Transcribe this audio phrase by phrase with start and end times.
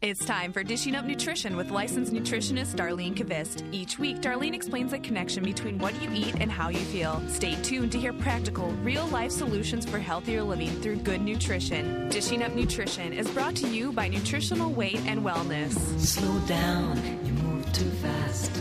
[0.00, 3.64] It's time for Dishing Up Nutrition with licensed nutritionist Darlene Kvist.
[3.72, 7.20] Each week, Darlene explains the connection between what you eat and how you feel.
[7.26, 12.08] Stay tuned to hear practical, real life solutions for healthier living through good nutrition.
[12.10, 15.72] Dishing Up Nutrition is brought to you by Nutritional Weight and Wellness.
[15.98, 16.96] Slow down,
[17.26, 18.52] you move too fast.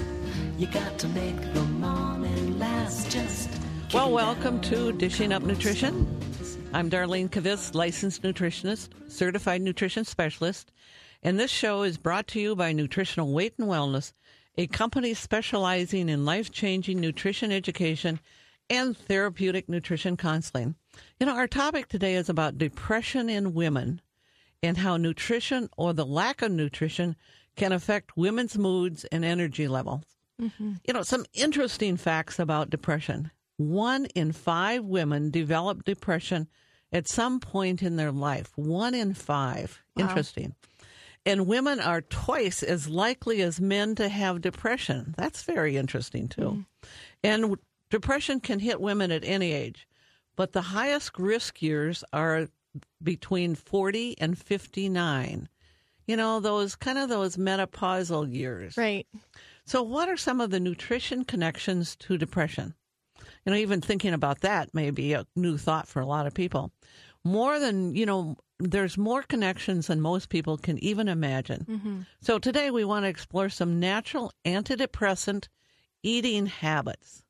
[0.57, 3.11] You got to make the morning last.
[3.11, 3.51] Just
[3.93, 6.17] Well, welcome to Dishing Up Nutrition.
[6.73, 10.71] I'm Darlene Kvist, licensed nutritionist, certified nutrition specialist,
[11.27, 14.13] and this show is brought to you by Nutritional Weight and Wellness,
[14.57, 18.21] a company specializing in life changing nutrition education
[18.69, 20.75] and therapeutic nutrition counseling.
[21.19, 23.99] You know, our topic today is about depression in women
[24.63, 27.17] and how nutrition or the lack of nutrition
[27.57, 30.05] can affect women's moods and energy levels.
[30.41, 30.75] Mm-hmm.
[30.87, 33.31] You know, some interesting facts about depression.
[33.57, 36.47] One in five women develop depression
[36.93, 38.51] at some point in their life.
[38.55, 39.83] One in five.
[39.97, 40.55] Interesting.
[41.27, 45.13] And women are twice as likely as men to have depression.
[45.17, 46.41] That's very interesting, too.
[46.41, 46.61] Mm-hmm.
[47.21, 47.55] And
[47.89, 49.89] depression can hit women at any age,
[50.37, 52.47] but the highest risk years are
[53.03, 55.49] between 40 and 59.
[56.05, 58.77] You know, those kind of those menopausal years.
[58.77, 59.05] Right.
[59.65, 62.73] So, what are some of the nutrition connections to depression?
[63.45, 66.33] You know, even thinking about that may be a new thought for a lot of
[66.33, 66.71] people.
[67.27, 71.65] More than, you know, there's more connections than most people can even imagine.
[71.69, 72.01] Mm-hmm.
[72.21, 75.49] So, today we want to explore some natural antidepressant
[76.03, 77.23] eating habits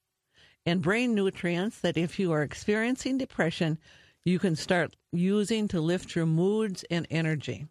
[0.66, 3.80] and brain nutrients that, if you are experiencing depression,
[4.24, 7.66] you can start using to lift your moods and energy.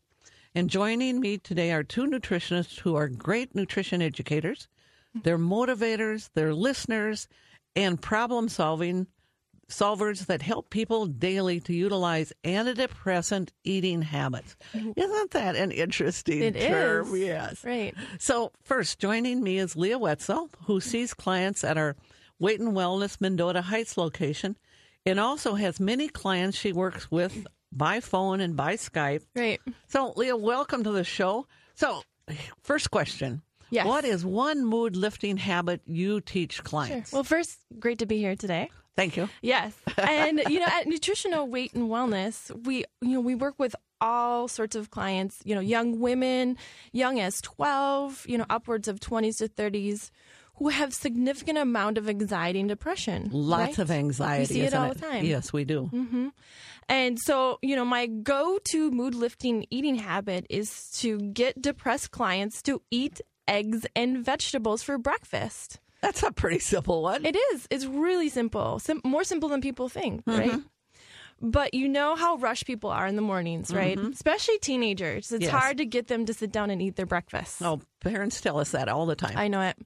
[0.55, 4.69] And joining me today are two nutritionists who are great nutrition educators.
[5.11, 5.21] Mm-hmm.
[5.23, 7.29] They're motivators, they're listeners,
[7.77, 9.07] and problem solving
[9.69, 14.56] solvers that help people daily to utilize antidepressant eating habits.
[14.75, 14.92] Mm-hmm.
[14.97, 17.12] Isn't that an interesting It term?
[17.14, 17.20] is.
[17.20, 17.64] Yes.
[17.64, 17.95] Right.
[18.19, 21.97] So, first, joining me is Leah Wetzel, who sees clients at our
[22.39, 24.57] Weight and Wellness Mendota Heights location
[25.05, 29.23] and also has many clients she works with by phone and by Skype.
[29.35, 29.61] Right.
[29.89, 31.46] So, Leah, welcome to the show.
[31.74, 32.02] So,
[32.62, 33.42] first question.
[33.70, 33.85] Yes.
[33.86, 36.64] What is one mood lifting habit you teach Sure.
[36.64, 37.12] clients?
[37.12, 38.70] Well, first, great to be here today.
[38.96, 39.29] Thank you.
[39.42, 39.73] Yes.
[39.98, 44.46] And you know, at Nutritional Weight and Wellness, we you know, we work with all
[44.48, 46.57] sorts of clients, you know, young women,
[46.92, 50.11] young as 12, you know, upwards of 20s to 30s
[50.56, 53.29] who have significant amount of anxiety and depression.
[53.33, 53.79] Lots right?
[53.79, 54.55] of anxiety.
[54.55, 55.17] We see it all the time.
[55.17, 55.27] Mm-hmm.
[55.27, 55.90] Yes, we do.
[56.89, 62.11] And so, you know, my go to mood lifting eating habit is to get depressed
[62.11, 65.80] clients to eat eggs and vegetables for breakfast.
[66.06, 67.27] That's a pretty simple one.
[67.27, 67.67] It is.
[67.68, 68.78] It's really simple.
[68.78, 70.50] Sim- more simple than people think, right?
[70.52, 70.61] Mm-hmm.
[71.39, 71.51] Mm-hmm.
[71.51, 73.98] But you know how rushed people are in the mornings, right?
[73.98, 75.33] Especially teenagers.
[75.33, 75.51] It's Yes.
[75.52, 77.61] hard to get them to sit down and eat their breakfast.
[77.63, 79.35] oh, parents tell us that all the time.
[79.36, 79.77] I know it.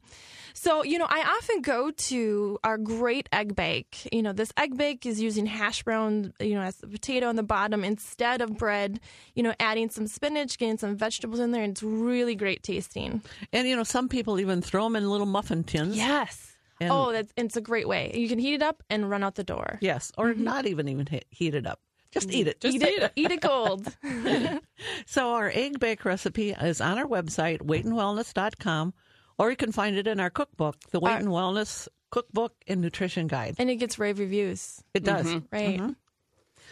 [0.52, 4.08] So, you know, I often go to our great egg bake.
[4.12, 7.36] You know, this egg bake is using hash brown, you know, as the potato on
[7.36, 9.00] the bottom instead of bread,
[9.34, 13.22] you know, adding some spinach, getting some vegetables in there, and it's really great tasting.
[13.52, 15.96] and, you know, some people even throw them in little muffin tins.
[15.96, 16.49] Yes.
[16.80, 18.12] And- oh, that's it's a great way.
[18.14, 19.78] You can heat it up and run out the door.
[19.80, 20.44] Yes, or mm-hmm.
[20.44, 21.80] not even even he- heat it up.
[22.10, 22.60] Just eat it.
[22.60, 23.86] Just eat it, eat it cold.
[25.06, 28.94] So our egg bake recipe is on our website, weightandwellness.com,
[29.38, 32.80] or you can find it in our cookbook, the Weight Our- and Wellness Cookbook and
[32.80, 33.54] Nutrition Guide.
[33.58, 34.82] and it gets rave reviews.
[34.94, 35.26] It does.
[35.26, 35.54] Mm-hmm.
[35.54, 35.78] Right.
[35.78, 35.92] Mm-hmm.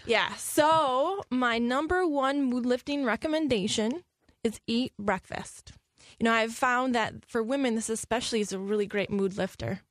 [0.07, 0.35] Yeah.
[0.35, 4.03] So my number one mood lifting recommendation
[4.43, 5.73] is eat breakfast.
[6.19, 9.83] You know, I've found that for women, this especially is a really great mood lifter.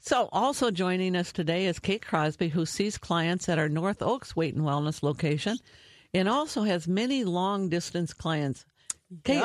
[0.00, 4.36] So also joining us today is Kate Crosby, who sees clients at our North Oaks
[4.36, 5.56] Weight and Wellness location
[6.14, 8.64] and also has many long distance clients.
[9.24, 9.44] Kate,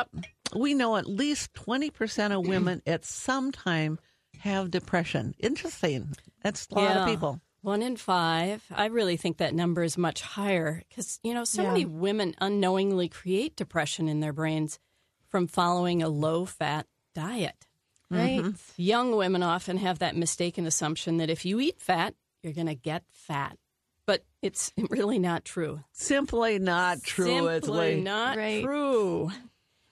[0.55, 3.99] we know at least 20% of women at some time
[4.39, 5.33] have depression.
[5.39, 6.09] Interesting.
[6.43, 7.41] That's a lot of people.
[7.61, 8.63] One in five.
[8.71, 11.67] I really think that number is much higher because, you know, so Yeah.
[11.69, 14.79] many women unknowingly create depression in their brains
[15.27, 17.67] from following a low fat diet.
[18.11, 18.39] Right.
[18.41, 18.51] Mm-hmm.
[18.81, 22.13] Young women often have that mistaken assumption that if you eat fat,
[22.43, 23.57] you're going to get fat.
[24.05, 25.79] But it's really not true.
[25.93, 27.25] Simply not true.
[27.25, 28.63] Simply it's not Right.
[28.63, 29.31] true.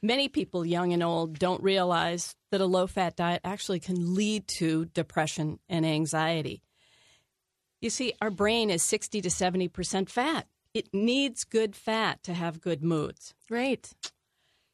[0.01, 4.47] Many people, young and old, don't realize that a low fat diet actually can lead
[4.59, 6.61] to depression and anxiety.
[7.81, 10.47] You see, our brain is 60 to 70% fat.
[10.73, 13.33] It needs good fat to have good moods.
[13.49, 13.89] Right.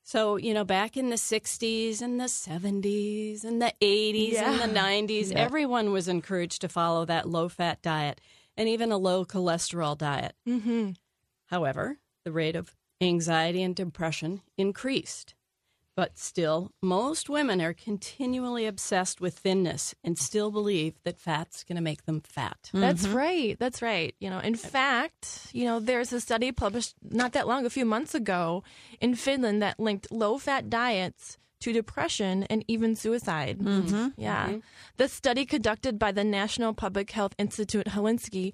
[0.08, 4.80] So, you know, back in the 60s and the 70s and the 80s and the
[4.80, 8.22] 90s, everyone was encouraged to follow that low fat diet
[8.56, 10.34] and even a low cholesterol diet.
[10.48, 10.92] Mm-hmm.
[11.48, 15.35] However, the rate of anxiety and depression increased.
[15.96, 21.78] But still, most women are continually obsessed with thinness and still believe that fat's going
[21.78, 22.70] to make them fat.
[22.74, 23.16] That's mm-hmm.
[23.16, 23.60] right.
[23.60, 24.14] That's right.
[24.20, 27.86] You know, in fact, you know, there's a study published not that long, a few
[27.86, 28.64] months ago,
[29.00, 33.60] in Finland that linked low-fat diets to depression and even suicide.
[33.60, 34.08] Mm-hmm.
[34.18, 34.60] Yeah, mm-hmm.
[34.98, 38.52] the study conducted by the National Public Health Institute Helsinki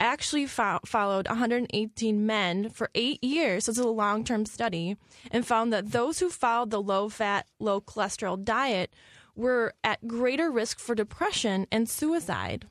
[0.00, 3.64] actually fo- followed 118 men for eight years.
[3.64, 4.96] So it's a long-term study,
[5.30, 8.94] and found that those who followed the low-fat, low-cholesterol diet
[9.34, 12.66] were at greater risk for depression and suicide.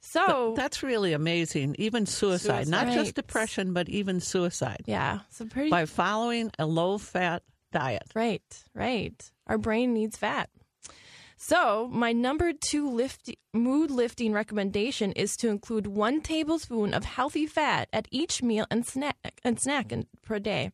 [0.00, 1.74] So That's really amazing.
[1.78, 2.94] Even suicide, not Right.
[2.94, 4.82] just depression, but even suicide.
[4.86, 7.42] yeah, so pretty By following a low fat
[7.72, 8.04] diet.
[8.14, 8.42] right,
[8.74, 9.30] right.
[9.48, 10.48] Our brain needs fat.
[11.36, 17.46] So my number two lift, mood lifting recommendation is to include one tablespoon of healthy
[17.46, 20.72] fat at each meal and snack and snack in- per day.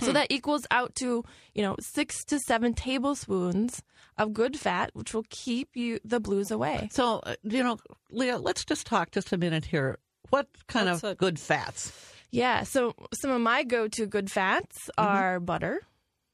[0.00, 1.22] So that equals out to
[1.54, 3.80] you know six to seven tablespoons
[4.18, 6.88] of good fat, which will keep you the blues away.
[6.92, 7.78] So, uh, you know,
[8.10, 9.98] Leah, let's just talk just a minute here.
[10.30, 11.92] What kind What's of a- good fats?
[12.32, 12.64] Yeah.
[12.64, 15.82] So some of my go-to good fats are butter.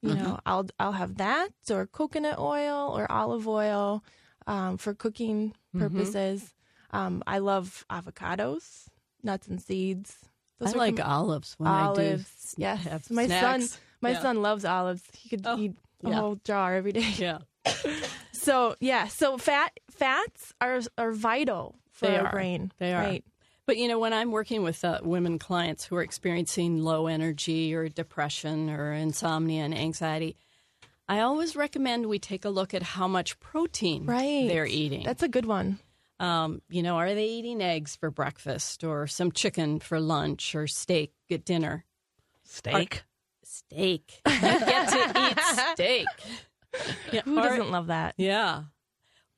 [0.03, 4.03] You know, I'll I'll have that or coconut oil or olive oil
[4.47, 6.55] um, for cooking purposes.
[6.91, 8.87] Um, I love avocados,
[9.23, 10.17] nuts and seeds.
[10.61, 12.55] I are like com- olives when olives.
[12.57, 13.69] I do yes, my son.
[14.01, 14.23] My Yeah.
[14.23, 15.03] son loves olives.
[15.19, 15.73] He could Oh, eat
[16.05, 16.15] a yeah.
[16.17, 17.13] whole jar every day.
[17.19, 17.39] Yeah.
[18.33, 22.33] So yeah, so fat fats are are vital for They our are.
[22.33, 22.73] brain.
[22.79, 23.03] They are.
[23.03, 23.25] Right.
[23.71, 27.73] But you know, when I'm working with uh, women clients who are experiencing low energy
[27.73, 30.37] or depression or insomnia and anxiety,
[31.09, 34.49] I always recommend we take a look at how much protein Right.
[34.49, 35.05] they're eating.
[35.05, 35.79] That's a good one.
[36.19, 40.67] Um, you know, are they eating eggs for breakfast or some chicken for lunch or
[40.67, 41.85] steak at dinner?
[42.43, 43.05] Steak.
[43.45, 44.21] Steak.
[44.27, 45.41] You get to eat
[45.75, 46.07] steak.
[47.13, 48.15] Yeah, Who are- doesn't love that?
[48.17, 48.65] Yeah.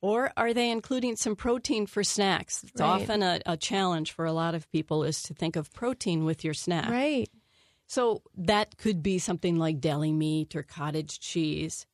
[0.02, 2.64] Or are they including some protein for snacks?
[2.64, 2.88] It's Right.
[3.02, 6.44] often a, a challenge for a lot of people is to think of protein with
[6.44, 6.90] your snack.
[6.90, 7.30] Right.
[7.86, 11.86] So that could be something like deli meat or cottage cheese.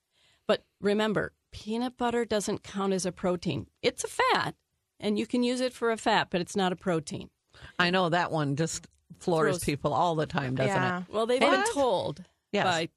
[0.47, 3.67] But remember, peanut butter doesn't count as a protein.
[3.83, 4.55] It's a fat,
[4.99, 7.29] and you can use it for a fat, but it's not a protein.
[7.79, 8.87] I know that one just
[9.19, 11.01] floors Throws- people all the time, doesn't Yeah.
[11.01, 11.05] it?
[11.13, 11.65] Well, they've What?
[11.65, 12.65] been told Yes.
[12.65, 12.89] by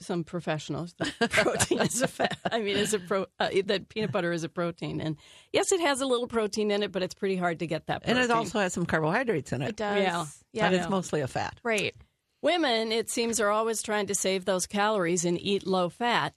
[0.00, 2.38] some professionals that protein is a fat.
[2.50, 5.16] I mean, is a pro uh, that peanut butter is a protein, and
[5.52, 8.02] yes, it has a little protein in it, but it's pretty hard to get that.
[8.04, 9.70] And it also has some carbohydrates in it.
[9.70, 10.02] It does.
[10.02, 10.26] Yeah.
[10.52, 10.70] Yeah.
[10.70, 11.58] But it's mostly a fat.
[11.62, 11.94] Right.
[12.42, 16.34] Women, it seems, are always trying to save those calories and eat low fat.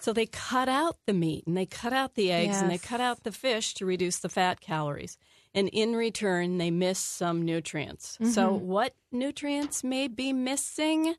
[0.00, 3.00] So they cut out the meat and they cut out the eggs and they cut
[3.00, 5.16] out the fish to reduce the fat calories.
[5.54, 8.18] And in return, they miss some nutrients.
[8.32, 11.14] So, what nutrients may be missing?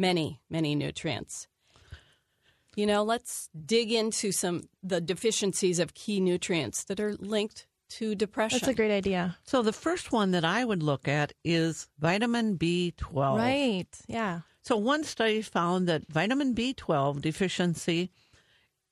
[0.00, 1.46] Many, many nutrients.
[2.74, 8.14] You know, let's dig into some the deficiencies of key nutrients that are linked to
[8.14, 8.60] depression.
[8.62, 9.36] That's a great idea.
[9.44, 13.36] So the first one that I would look at is vitamin B12.
[13.36, 13.86] Right.
[14.06, 14.40] Yeah.
[14.62, 18.10] So one study found that vitamin B12 deficiency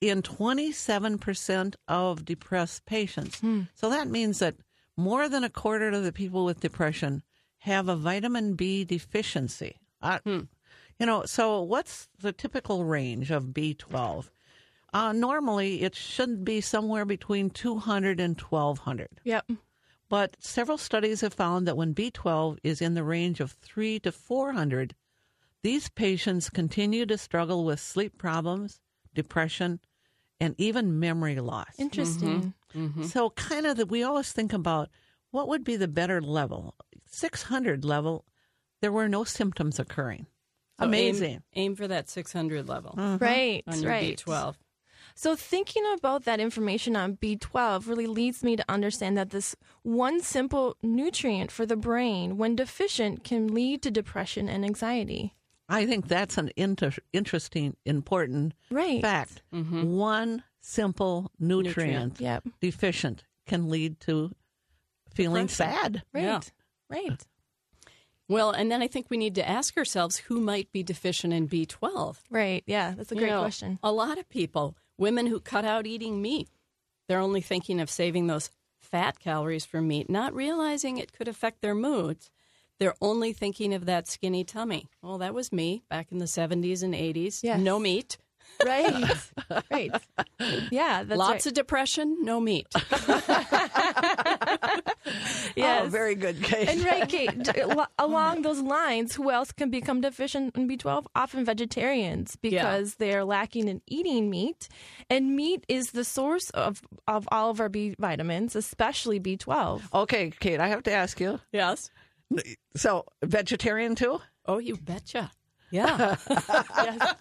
[0.01, 3.41] in 27% of depressed patients.
[3.73, 4.55] So that means that
[4.95, 7.23] more than a quarter of the people with depression
[7.59, 9.77] have a vitamin B deficiency.
[10.01, 10.19] Uh,
[10.99, 14.29] You know, so what's the typical range of B12?
[14.91, 19.07] Uh, normally, it should be somewhere between 200 and 1200.
[19.23, 19.51] Yep.
[20.09, 24.11] But several studies have found that when B12 is in the range of 3 to
[24.11, 24.95] 400,
[25.61, 28.81] these patients continue to struggle with sleep problems,
[29.13, 29.79] depression,
[30.39, 31.73] and even memory loss.
[31.77, 32.53] Interesting.
[33.03, 34.89] So, kind of that we always think about
[35.31, 36.75] what would be the better level.
[37.05, 38.25] 600 level,
[38.81, 40.27] there were no symptoms occurring.
[40.79, 41.43] So aim- Amazing.
[41.55, 43.23] Aim, for that 600 level mm-hmm.
[43.23, 43.63] Right.
[43.67, 44.17] on your right.
[44.17, 44.55] B12.
[45.15, 50.21] So thinking about that information on B12 really leads me to understand that this one
[50.21, 55.35] simple nutrient for the brain, when deficient, can lead to depression and anxiety.
[55.67, 59.01] I think that's an inter- interesting, important Right.
[59.01, 59.41] fact.
[59.53, 59.97] Mm-hmm.
[59.97, 62.47] One simple nutrient, Yep.
[62.61, 64.31] deficient can lead to
[65.13, 65.73] feeling Depression.
[65.73, 66.03] sad.
[66.13, 66.23] Right.
[66.23, 66.39] Yeah.
[66.89, 67.25] Right.
[68.29, 71.49] Well, and then I think we need to ask ourselves who might be deficient in
[71.49, 72.17] B12.
[72.29, 72.63] Right.
[72.67, 72.93] Yeah.
[72.95, 73.79] That's a You great know, question.
[73.83, 76.47] A lot of people, women who cut out eating meat,
[77.07, 81.61] they're only thinking of saving those fat calories from meat, not realizing it could affect
[81.61, 82.29] their moods.
[82.79, 84.87] They're only thinking of that skinny tummy.
[85.01, 87.41] Well, that was me back in the 70s and 80s.
[87.43, 87.59] Yes.
[87.59, 88.17] No meat.
[88.65, 89.15] Right,
[89.71, 89.91] right.
[90.71, 91.45] Yeah, that's Lots right.
[91.47, 92.67] of depression, no meat.
[95.55, 95.85] yes.
[95.85, 96.69] Oh, very good, Kate.
[96.69, 97.31] And right, Kate,
[97.97, 101.05] along those lines, who else can become deficient in B12?
[101.15, 104.67] Often vegetarians because they're lacking in eating meat.
[105.09, 109.81] And meat is the source of, of all of our B vitamins, especially B12.
[109.93, 111.39] okay, Kate, I have to ask you.
[111.51, 111.91] yes.
[112.75, 114.19] So, vegetarian too?
[114.45, 115.31] Oh, you betcha.
[115.71, 116.15] Yeah.
[116.77, 117.13] Yes.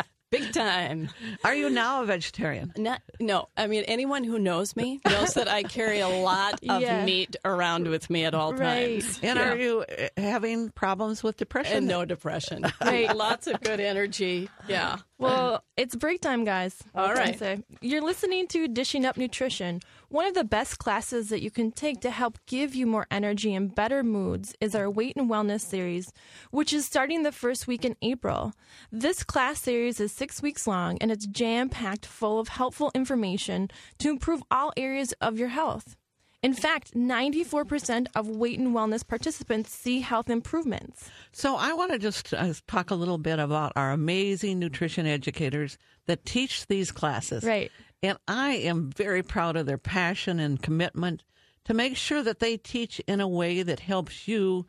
[0.30, 1.10] Big time.
[1.44, 2.72] Are you now a vegetarian?
[2.78, 6.80] Not, no, I mean, anyone who knows me knows that I carry a lot of
[6.80, 7.04] Yeah.
[7.04, 9.02] meat around with me at all Right.
[9.02, 9.20] times.
[9.22, 9.50] And Yeah.
[9.52, 11.76] are you uh, having problems with depression?
[11.76, 12.64] And no depression.
[12.80, 13.14] Right.
[13.14, 14.48] Lots of good energy.
[14.68, 14.96] Yeah.
[15.18, 16.82] Well, it's break time, guys.
[16.92, 17.38] What All can I right.
[17.38, 17.62] say?
[17.82, 19.80] You're listening to Dishing Up Nutrition.
[20.12, 23.54] One of the best classes that you can take to help give you more energy
[23.54, 26.12] and better moods is our Weight and Wellness series,
[26.50, 28.52] which is starting the first week in April.
[28.90, 33.70] This class series is six weeks long and it's jam packed full of helpful information
[34.00, 35.96] to improve all areas of your health.
[36.42, 41.08] In fact, 94% of weight and wellness participants see health improvements.
[41.30, 45.78] So, I want to just uh, talk a little bit about our amazing nutrition educators
[46.06, 47.44] that teach these classes.
[47.44, 47.70] Right.
[48.02, 51.22] And I am very proud of their passion and commitment
[51.64, 54.66] to make sure that they teach in a way that helps you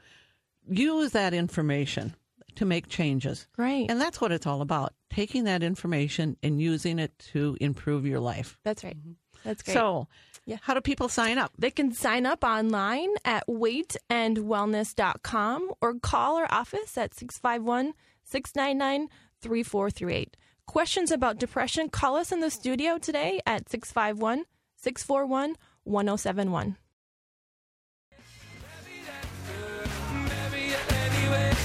[0.70, 2.16] use that information
[2.56, 3.48] to make changes.
[3.58, 3.88] Right.
[3.90, 8.20] And that's what it's all about taking that information and using it to improve your
[8.20, 8.60] life.
[8.64, 8.96] That's right.
[8.98, 9.14] Mm-hmm.
[9.44, 9.74] That's great.
[9.74, 10.08] So,
[10.46, 10.58] Yeah.
[10.62, 11.52] how do people sign up?
[11.58, 19.10] They can sign up online at weightandwellness.com or call our office at 651 699
[19.42, 20.38] 3438.
[20.68, 24.46] Questions about depression, call us in the studio today at 651
[24.78, 26.78] 641 1071.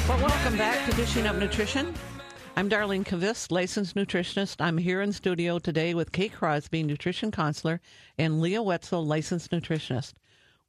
[0.08, 1.94] Well, welcome back to Dishing Up Nutrition.
[2.56, 4.56] I'm Darlene Kvist, licensed nutritionist.
[4.60, 7.80] I'm here in studio today with Kate Crosby, nutrition counselor,
[8.18, 10.14] and Leah Wetzel, licensed nutritionist.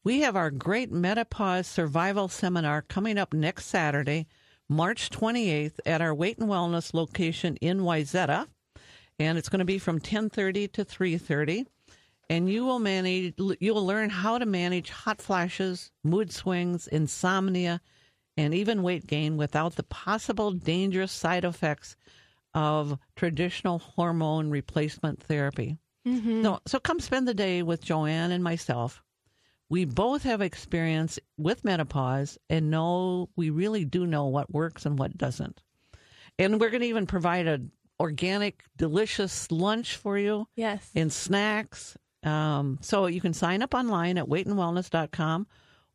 [0.04, 4.28] We have our great menopause survival seminar coming up next Saturday,
[4.70, 8.48] March 28th, at our Weight and Wellness location in Wayzata,
[9.18, 11.66] and it's going to be from 10:30 to 3:30
[12.30, 17.82] and you will manage you will learn how to manage hot flashes, mood swings, insomnia,
[18.38, 21.96] and even weight gain without the possible dangerous side effects
[22.54, 25.78] of traditional hormone replacement therapy.
[26.08, 26.42] Mm-hmm.
[26.42, 29.04] No, so come spend the day with Joanne and myself.
[29.70, 34.98] We both have experience with menopause and know we really do know what works and
[34.98, 35.62] what doesn't.
[36.40, 37.62] And we're going to even provide a
[38.00, 40.90] organic, delicious lunch for you Yes.
[40.96, 41.98] and snacks.
[42.24, 45.48] Um, so you can sign up online at weightandwellness.com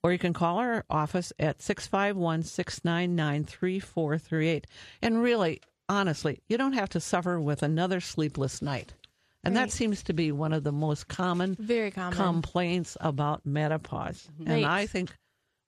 [0.02, 4.66] or you can call our office at 651 699 3438.
[5.02, 8.94] And really, honestly, you don't have to suffer with another sleepless night.
[9.44, 12.16] And that seems to be one of the most common Very common.
[12.16, 14.28] complaints about menopause.
[14.46, 15.14] And I think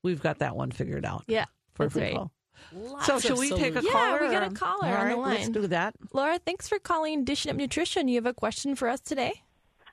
[0.03, 1.45] we've got that one figured out Yeah.
[1.75, 2.29] for that's right.
[2.73, 3.85] Lots So, of should we take a solutions.
[3.85, 4.21] Yeah, caller?
[4.27, 5.53] we got a caller All on the right, Let's line.
[5.53, 5.95] do that.
[6.13, 8.09] Laura, thanks for calling Dishing Up Nutrition.
[8.09, 9.43] You have a question for us today?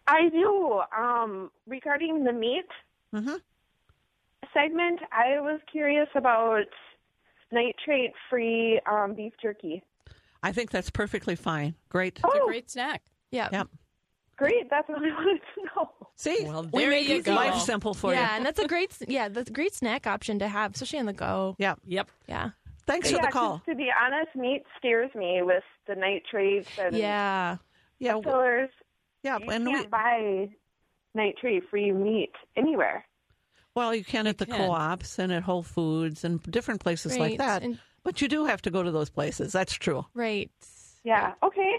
[0.07, 0.81] I do.
[0.97, 2.65] Um, regarding the meat
[3.13, 3.41] Mhm.
[4.53, 6.65] segment, I was curious about
[7.51, 9.83] nitrate-free um, beef jerky.
[10.41, 11.75] I think that's perfectly fine.
[11.89, 12.19] Great.
[12.23, 13.03] It's a great snack.
[13.33, 13.49] Yeah.
[13.51, 13.67] Yep.
[14.37, 15.89] Great, that's what I wanted to know.
[16.15, 17.33] See, Well, we there make you easy go.
[17.35, 18.25] life simple for yeah, you.
[18.25, 21.05] Yeah, and that's a great yeah, that's a great snack option to have, especially on
[21.07, 21.55] the go.
[21.59, 21.75] Yeah.
[21.85, 22.09] Yep.
[22.27, 22.49] Yeah.
[22.85, 23.61] Thanks for yeah, the 'cause call.
[23.67, 27.57] to be honest, meat scares me with the nitrates and Yeah.
[27.99, 28.19] Yeah.
[28.21, 28.69] fillers.
[29.23, 29.37] Yeah.
[29.39, 30.49] You And we, can't buy
[31.15, 33.05] nitrate-free meat anywhere.
[33.75, 34.57] well, you can at the can.
[34.57, 37.63] co-ops and at Whole Foods and different places like that.
[37.63, 39.53] and- but you do have to go to those places.
[39.53, 40.05] That's true.
[40.13, 40.51] Right.
[41.05, 41.33] Yeah.
[41.41, 41.77] Okay.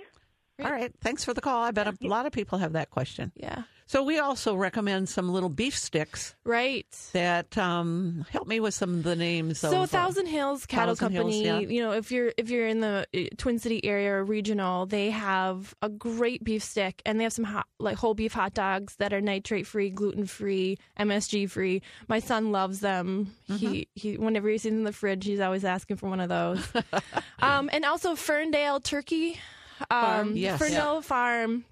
[0.63, 0.93] All right.
[1.01, 1.63] Thanks for the call.
[1.63, 3.33] I bet a lot of people have that question.
[3.35, 3.65] Yeah.
[3.87, 6.87] So we also recommend some little beef sticks Right.
[7.13, 9.59] that um, help me with some of the names.
[9.59, 11.59] So of, uh, Thousand Hills Cattle Thousand Hills, Company, yeah.
[11.59, 15.11] you know, if you're if you're in the uh, Twin City area or regional, they
[15.11, 18.97] have a great beef stick, and they have some hot, like whole beef hot dogs
[18.97, 21.83] that are nitrate free, gluten free, MSG free.
[22.09, 23.35] My son loves them.
[23.51, 23.57] Mm-hmm.
[23.57, 26.31] He he whenever he sees them in the fridge, he's always asking for one of
[26.31, 26.67] those.
[27.41, 29.39] um, and also Ferndale Turkey,
[29.81, 30.37] um, Farm.
[30.37, 30.59] Yes.
[30.59, 31.65] Ferndale Farm,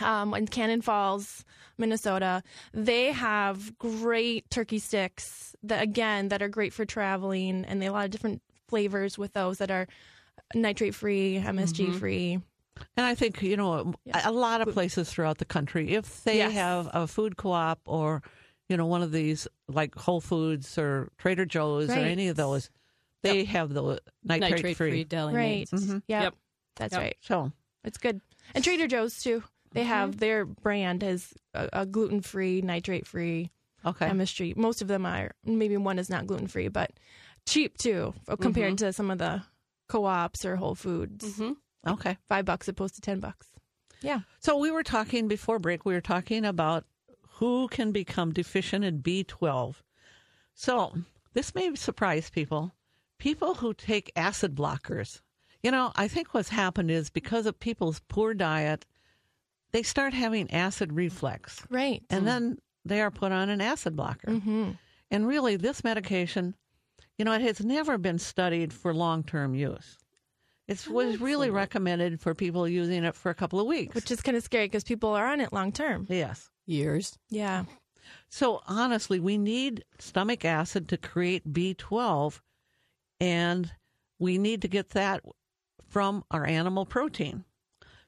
[0.00, 1.44] um, in Cannon Falls,
[1.78, 2.42] Minnesota.
[2.72, 7.94] They have great turkey sticks that again that are great for traveling, and they have
[7.94, 9.86] a lot of different flavors with those that are
[10.54, 11.98] nitrate free, MSG Mm-hmm.
[11.98, 12.38] free.
[12.96, 14.28] And I think, you know, Yeah.
[14.28, 16.52] a lot of places throughout the country, if they Yes.
[16.54, 18.20] have a food co op or,
[18.68, 22.70] you know, one of these like Whole Foods or Trader Joe's or any of those,
[23.22, 25.04] they have the nitrate, Nitrate free free.
[25.04, 25.50] deli Right.
[25.60, 25.72] meats.
[25.72, 26.02] Mhm.
[26.08, 26.22] Yep.
[26.22, 26.34] Yep.
[26.76, 27.00] That's Yep.
[27.02, 27.16] right.
[27.20, 27.52] So
[27.84, 28.20] It's good.
[28.54, 29.42] And Trader Joe's too.
[29.72, 29.88] They Mm-hmm.
[29.88, 33.50] have their brand is a, a gluten free, nitrate free
[33.84, 34.06] Okay.
[34.06, 34.54] chemistry.
[34.56, 35.32] Most of them are.
[35.44, 36.92] Maybe one is not gluten free, but
[37.46, 38.86] cheap too uh, compared Mm-hmm.
[38.86, 39.42] to some of the
[39.88, 41.24] co-ops or Whole Foods.
[41.40, 41.90] Mm-hmm.
[41.92, 42.16] okay.
[42.28, 43.48] Five bucks opposed to ten bucks.
[44.00, 44.20] Yeah.
[44.40, 46.84] So we were talking before break, we were talking about
[47.38, 49.74] who can become deficient in B12.
[50.54, 50.94] So
[51.32, 52.74] this may surprise people.
[53.18, 55.20] People who take acid blockers.
[55.64, 58.84] You know, I think what's happened is because of people's poor diet,
[59.72, 61.64] they start having acid reflux.
[61.70, 62.02] Right.
[62.10, 64.28] And then they are put on an acid blocker.
[64.28, 64.72] mm-hmm.
[65.10, 66.54] And really, this medication,
[67.16, 69.96] you know, it has never been studied for long term use.
[70.68, 73.94] It was really recommended for people using it for a couple of weeks.
[73.94, 76.06] which is kind of scary because people are on it long term.
[76.10, 76.50] yes.
[76.66, 77.18] Years.
[77.30, 77.64] Yeah.
[78.28, 82.40] So honestly, we need stomach acid to create B12,
[83.20, 83.70] and
[84.18, 85.22] we need to get that
[85.88, 87.44] from our animal protein.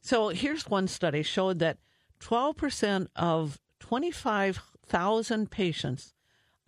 [0.01, 1.79] So here's one study showed that
[2.21, 6.15] 12% of 25,000 patients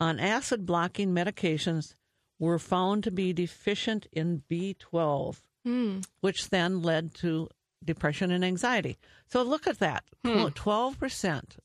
[0.00, 1.94] on acid blocking medications
[2.38, 6.00] were found to be deficient in B12, Hmm.
[6.20, 7.48] which then led to
[7.84, 8.96] depression and anxiety.
[9.26, 11.58] So look at that 12%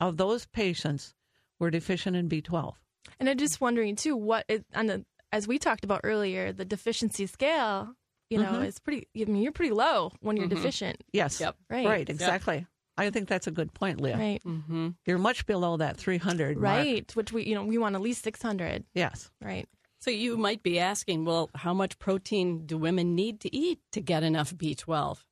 [0.00, 1.14] of those patients
[1.58, 2.74] were deficient in B12.
[3.20, 6.64] And I'm just wondering too, what is on the as we talked about earlier, the
[6.64, 7.94] deficiency scale.
[8.32, 8.66] You know, Mhm.
[8.66, 9.08] is pretty.
[9.16, 11.40] I mean, you're pretty low when you're deficient, Yes.
[11.40, 11.56] Yep.
[11.70, 11.86] right?
[11.86, 12.66] Right, exactly.
[12.96, 14.18] I think that's a good point, Leah.
[14.18, 14.42] Right.
[14.44, 14.88] Mm-hmm.
[15.06, 16.76] You're much below that 300 mark.
[16.76, 17.16] Right.
[17.16, 18.84] Which we, you know, we want at least 600.
[18.94, 19.30] Yes.
[19.40, 19.66] Right.
[20.00, 24.00] So you might be asking, well, how much protein do women need to eat to
[24.00, 25.24] get enough B12?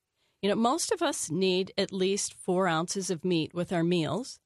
[0.42, 4.40] You know, most of us need at least four ounces of meat with our meals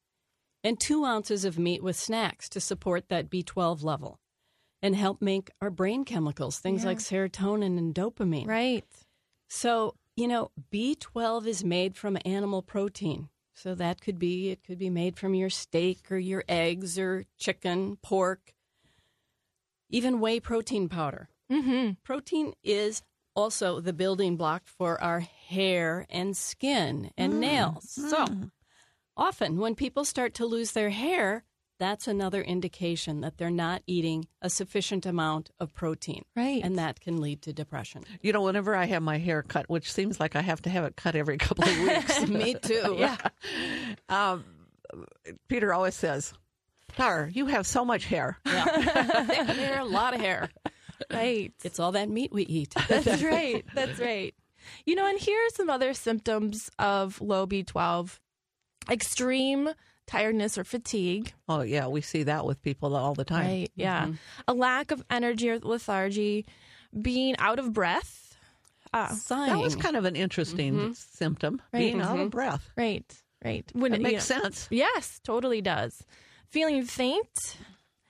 [0.64, 4.18] and two ounces of meat with snacks to support that B12 level
[4.85, 6.91] and help make our brain chemicals, things Yeah.
[6.91, 8.47] like serotonin and dopamine.
[8.47, 8.85] Right.
[9.49, 13.31] So, you know, B12 is made from animal protein.
[13.55, 17.25] So that could be it could be made from your steak or your eggs or
[17.38, 18.53] chicken, pork,
[19.88, 21.31] even whey protein powder.
[21.50, 21.93] Mm-hmm.
[22.03, 23.03] Protein is
[23.35, 27.90] also the building block for our hair and skin and nails.
[27.90, 28.27] So,
[29.16, 31.44] often when people start to lose their hair,
[31.78, 36.24] that's another indication that they're not eating a sufficient amount of protein.
[36.37, 36.62] Right.
[36.62, 38.04] And that can lead to depression.
[38.20, 40.84] You know, whenever I have my hair cut, which seems like I have to have
[40.84, 42.96] it cut every couple of weeks, Me too.
[42.98, 43.16] Yeah.
[44.08, 44.44] um,
[45.48, 46.32] Peter always says,
[46.96, 48.38] Dar, you have so much hair.
[48.46, 48.64] Yeah.
[49.24, 50.50] Thick hair, a lot of hair.
[51.12, 51.52] Right.
[51.64, 52.72] It's all that meat we eat.
[52.88, 53.64] That's right.
[53.74, 54.32] That's right.
[54.87, 58.18] You know, and here are some other symptoms of low B12
[58.90, 59.70] extreme
[60.07, 61.33] tiredness or fatigue.
[61.49, 63.47] Oh, yeah, we see that with people all the time.
[63.47, 63.73] Right.
[63.77, 64.05] Yeah.
[64.05, 64.14] Mm-hmm.
[64.49, 66.47] A lack of energy or lethargy,
[67.01, 68.37] being out of breath.
[68.93, 69.14] Uh.
[69.29, 70.23] That was kind of an mm-hmm.
[70.23, 71.81] interesting symptom, Right.
[71.81, 72.29] being out of mm-hmm.
[72.29, 72.71] breath.
[72.77, 73.05] right.
[73.45, 73.71] Right.
[73.75, 74.69] When It you makes know- sense.
[74.71, 76.03] Yes, totally does.
[76.49, 77.59] Feeling faint,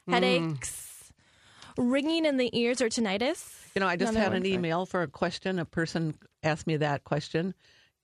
[0.09, 0.13] mm.
[0.13, 1.13] headaches,
[1.77, 3.45] ringing in the ears or tinnitus.
[3.75, 5.59] You know, I just Another had an email for a question.
[5.59, 7.55] A person asked me that question.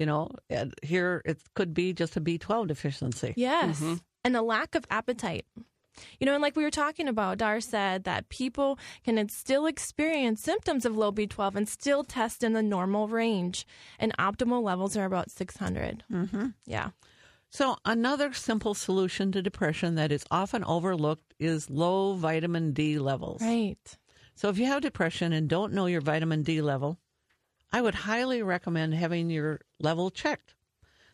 [0.00, 3.34] You know, and here it could be just a B12 deficiency.
[3.36, 3.82] Yes.
[4.24, 5.44] And a lack of appetite.
[6.18, 10.40] You know, and like we were talking about, Dar said that people can still experience
[10.40, 13.66] symptoms of low B12 and still test in the normal range.
[13.98, 16.04] And optimal levels are about 600.
[16.10, 16.46] Mm-hmm.
[16.64, 16.90] Yeah.
[17.50, 23.42] So, another simple solution to depression that is often overlooked is low vitamin D levels.
[23.42, 23.98] Right.
[24.34, 26.98] So, if you have depression and don't know your vitamin D level,
[27.72, 30.54] I would highly recommend having your level checked.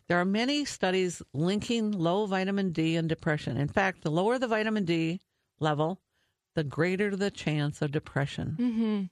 [0.07, 3.57] There are many studies linking low vitamin D and depression.
[3.57, 5.21] In fact, the lower the vitamin D
[5.59, 5.99] level,
[6.55, 8.57] the greater the chance of depression.
[8.59, 9.03] Mm-hmm.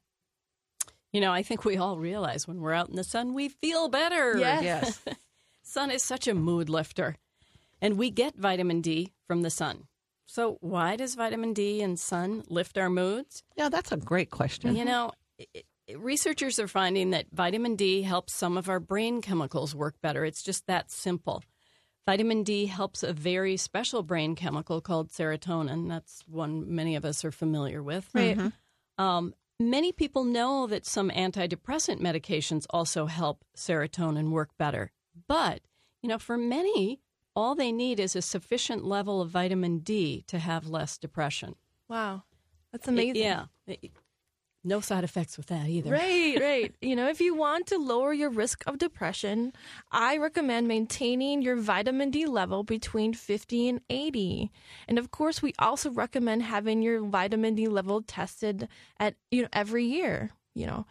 [1.12, 3.90] You know, I think we all realize when we're out in the sun, we feel
[3.90, 4.38] better.
[4.38, 4.64] Yes.
[4.64, 5.02] Yes.
[5.64, 7.16] Sun is such a mood lifter.
[7.82, 9.88] And we get vitamin D from the sun.
[10.28, 13.44] So, why does vitamin D and sun lift our moods?
[13.56, 14.76] Yeah, that's a great question.
[14.76, 15.62] You know, i i
[15.94, 20.26] researchers are finding that vitamin D helps some of our brain chemicals work better.
[20.26, 21.44] It's just that simple.
[22.06, 25.90] Vitamin D helps a very special brain chemical called serotonin.
[25.90, 28.10] That's one many of us are familiar with.
[28.14, 28.38] Right.
[28.98, 34.92] Um, many people know that some antidepressant medications also help serotonin work better.
[35.28, 35.62] But,
[36.02, 37.02] you know, for many,
[37.36, 41.56] all they need is a sufficient level of vitamin D to have less depression.
[41.90, 42.24] Wow.
[42.72, 43.24] That's amazing.
[43.24, 43.46] Yeah.
[44.66, 45.92] No side effects with that either.
[45.92, 46.76] Right, right.
[46.82, 49.54] You know, if you want to lower your risk of depression,
[49.92, 54.52] I recommend maintaining your vitamin D level between 50 and 80.
[54.88, 58.68] And of course, we also recommend having your vitamin D level tested
[59.00, 60.86] at, you know, every year you know.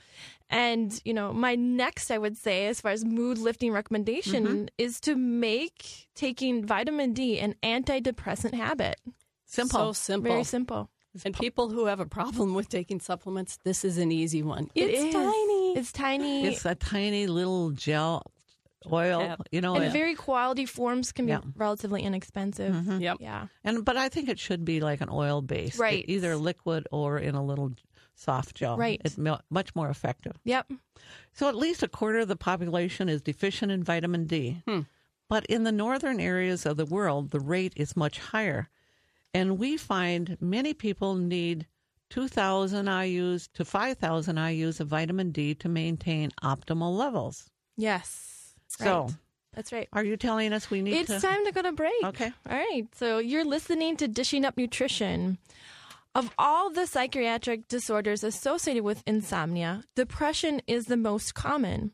[0.51, 4.67] And, you know, my next, I would say, as far as mood lifting recommendation, Mm-hmm.
[4.77, 9.01] is to make taking vitamin D an antidepressant habit.
[9.47, 9.79] Simple.
[9.79, 10.31] So simple.
[10.31, 10.91] Very simple.
[11.24, 14.70] And people who have a problem with taking supplements, this is an easy one.
[14.74, 15.12] It it's is.
[15.14, 15.72] tiny.
[15.77, 16.46] It's tiny.
[16.46, 18.22] It's a tiny little gel
[18.92, 19.42] oil, Yep.
[19.53, 21.40] you know, and and, very quality forms can be Yeah.
[21.57, 22.74] relatively inexpensive.
[22.74, 23.00] Mm-hmm.
[23.00, 23.16] Yep.
[23.20, 23.46] Yeah.
[23.64, 26.05] and but I think it should be like an oil base, Right.
[26.09, 27.72] Either liquid or in a little
[28.14, 29.00] soft gel, Right.
[29.05, 30.38] It's much more effective.
[30.44, 30.72] Yep.
[31.33, 34.62] So at least a quarter of the population is deficient in vitamin D.
[34.66, 34.81] Hmm.
[35.29, 38.68] But in the northern areas of the world, the rate is much higher.
[39.35, 41.66] And we find many people need
[42.11, 47.51] 2,000 IUs to 5,000 IUs of vitamin D to maintain optimal levels.
[47.77, 48.55] Yes.
[48.68, 49.14] So, Right.
[49.55, 49.88] That's right.
[49.92, 51.20] are you telling us we need It's to?
[51.20, 51.92] time to go to break.
[52.05, 52.33] Okay.
[52.49, 52.87] All right.
[52.94, 55.38] So you're listening to Dishing Up Nutrition.
[56.16, 61.90] Of all the psychiatric disorders associated with insomnia, depression is the most common.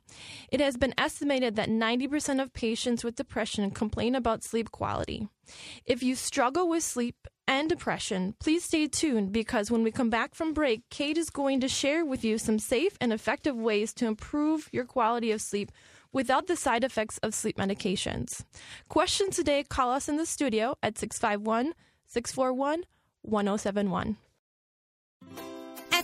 [0.52, 5.28] It has been estimated that 90% of patients with depression complain about sleep quality.
[5.86, 10.34] If you struggle with sleep and depression, please stay tuned because when we come back
[10.34, 14.06] from break, Kate is going to share with you some safe and effective ways to
[14.06, 15.72] improve your quality of sleep
[16.12, 18.44] without the side effects of sleep medications.
[18.90, 21.72] Questions today, call us in the studio at 651
[22.06, 22.84] 641
[23.26, 24.16] 1071.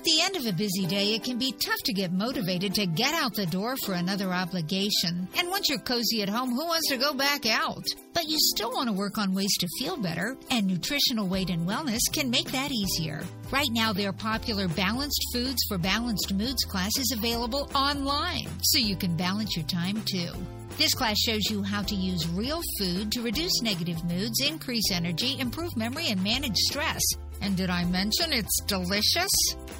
[0.07, 2.87] At the end of a busy day, it can be tough to get motivated to
[2.87, 5.27] get out the door for another obligation.
[5.37, 7.85] And once you're cozy at home, who wants to go back out?
[8.15, 11.67] But you still want to work on ways to feel better, and Nutritional Weight and
[11.67, 13.25] Wellness can make that easier.
[13.51, 18.95] Right now, their popular Balanced Foods for Balanced Moods class is available online, so you
[18.95, 20.31] can balance your time too.
[20.79, 25.41] This class shows you how to use real food to reduce negative moods, increase energy,
[25.41, 27.03] improve memory, and manage stress.
[27.41, 29.31] And did I mention it's delicious?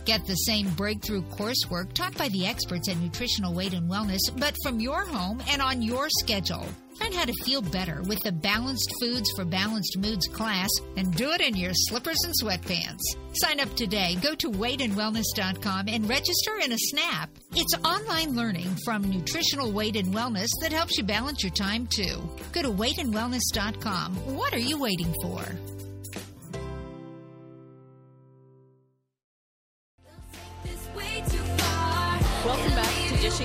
[0.05, 4.55] Get the same breakthrough coursework taught by the experts at Nutritional Weight and Wellness, but
[4.63, 6.67] from your home and on your schedule.
[7.01, 11.31] Learn how to feel better with the Balanced Foods for Balanced Moods class and do
[11.33, 13.03] it in your slippers and sweatpants.
[13.35, 14.17] Sign up today.
[14.23, 17.31] Go to weightandwellness.com and register in a snap.
[17.55, 22.29] It's online learning from Nutritional Weight and Wellness that helps you balance your time too.
[22.53, 24.15] Go to weightandwellness.com.
[24.35, 25.45] What are you waiting for?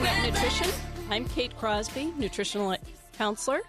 [0.01, 0.67] Dishing Up Nutrition.
[1.11, 2.75] I'm Kate Crosby, nutritional
[3.13, 3.61] counselor.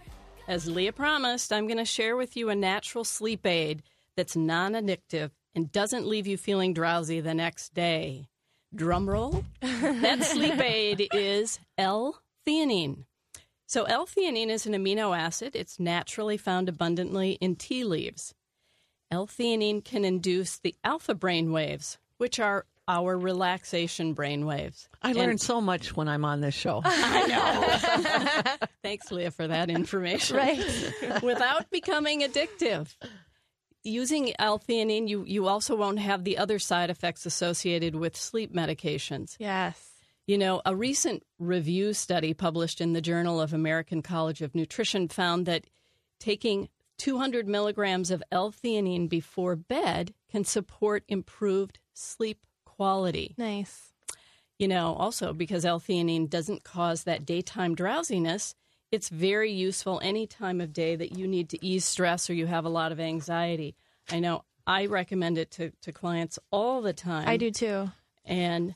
[0.48, 3.82] As Leah promised, I'm going to share with you a natural sleep aid
[4.16, 8.28] that's non addictive and doesn't leave you feeling drowsy the next day.
[8.74, 9.44] Drum roll.
[9.60, 13.04] that sleep aid is L theanine.
[13.66, 15.54] So, L theanine is an amino acid.
[15.54, 18.34] It's naturally found abundantly in tea leaves.
[19.10, 24.88] L theanine can induce the alpha brain waves, which are our relaxation brain waves.
[25.02, 26.80] I And- learned so much when I'm on this show.
[26.84, 27.26] I
[28.58, 28.66] know.
[28.82, 30.36] Thanks, Leah, for that information.
[30.36, 30.58] Right.
[31.22, 32.94] Without becoming addictive.
[33.84, 39.36] Using L-theanine, you, you also won't have the other side effects associated with sleep medications.
[39.40, 39.90] Yes.
[40.26, 45.08] You know, a recent review study published in the Journal of American College of Nutrition
[45.08, 45.64] found that
[46.20, 46.68] taking
[46.98, 52.38] 200 milligrams of L-theanine before bed can support improved sleep
[52.82, 53.34] quality.
[53.38, 53.92] Nice.
[54.58, 58.54] You know, also because L-theanine doesn't cause that daytime drowsiness,
[58.90, 62.46] it's very useful any time of day that you need to ease stress or you
[62.46, 63.76] have a lot of anxiety.
[64.10, 67.28] I know I recommend it to, to clients all the time.
[67.28, 67.90] I do too.
[68.24, 68.74] And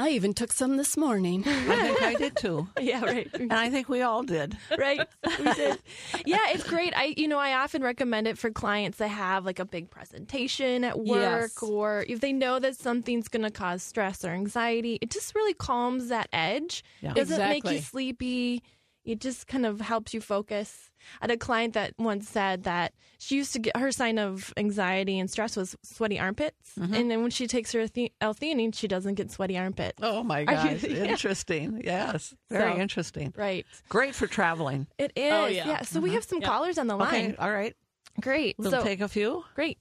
[0.00, 1.42] I even took some this morning.
[1.46, 2.68] I think I did too.
[2.80, 3.28] Yeah, right.
[3.34, 4.56] And I think we all did.
[4.78, 5.00] right
[5.38, 5.78] we did
[6.26, 9.58] yeah it's great i you know i often recommend it for clients that have like
[9.58, 11.62] a big presentation at work Yes.
[11.62, 15.54] or if they know that something's going to cause stress or anxiety it just really
[15.54, 17.12] calms that edge Yeah.
[17.14, 18.62] doesn't make you sleepy
[19.08, 20.88] it just kind of helps you focus
[21.20, 24.52] I had a client that once said that she used to get her sign of
[24.56, 26.94] anxiety and stress was sweaty armpits, mm-hmm.
[26.94, 29.98] and then when she takes her the- L-theanine, she doesn't get sweaty armpits.
[30.02, 30.82] Oh my Are you- gosh.
[30.84, 31.04] yeah.
[31.04, 31.82] Interesting.
[31.84, 32.34] Yes.
[32.50, 33.32] Very So- interesting.
[33.36, 34.86] Right, Great for traveling.
[34.98, 35.32] it is.
[35.32, 35.82] Oh, yeah.
[35.82, 36.28] So we have mm-hmm.
[36.28, 37.08] some callers on the line.
[37.08, 37.26] Okay.
[37.26, 37.36] line.
[37.38, 37.74] All right.
[38.20, 38.56] Great.
[38.58, 39.44] We'll so take a few.
[39.54, 39.78] Great.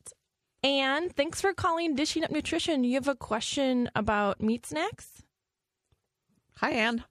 [0.63, 2.83] And thanks for calling Dishing Up Nutrition.
[2.83, 5.23] You have a question about meat snacks?
[6.57, 7.03] Hi, Ann.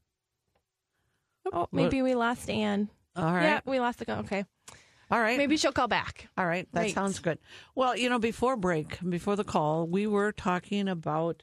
[1.53, 2.89] Oh, maybe we lost Anne.
[3.15, 3.43] All right.
[3.43, 4.45] Yeah, we lost the Okay.
[5.11, 5.39] All right.
[5.39, 6.29] Maybe she'll call back.
[6.37, 6.67] All right.
[6.73, 6.95] That Right.
[6.95, 7.39] sounds good.
[7.75, 11.43] Well, you know, before break, before the call, we were talking about,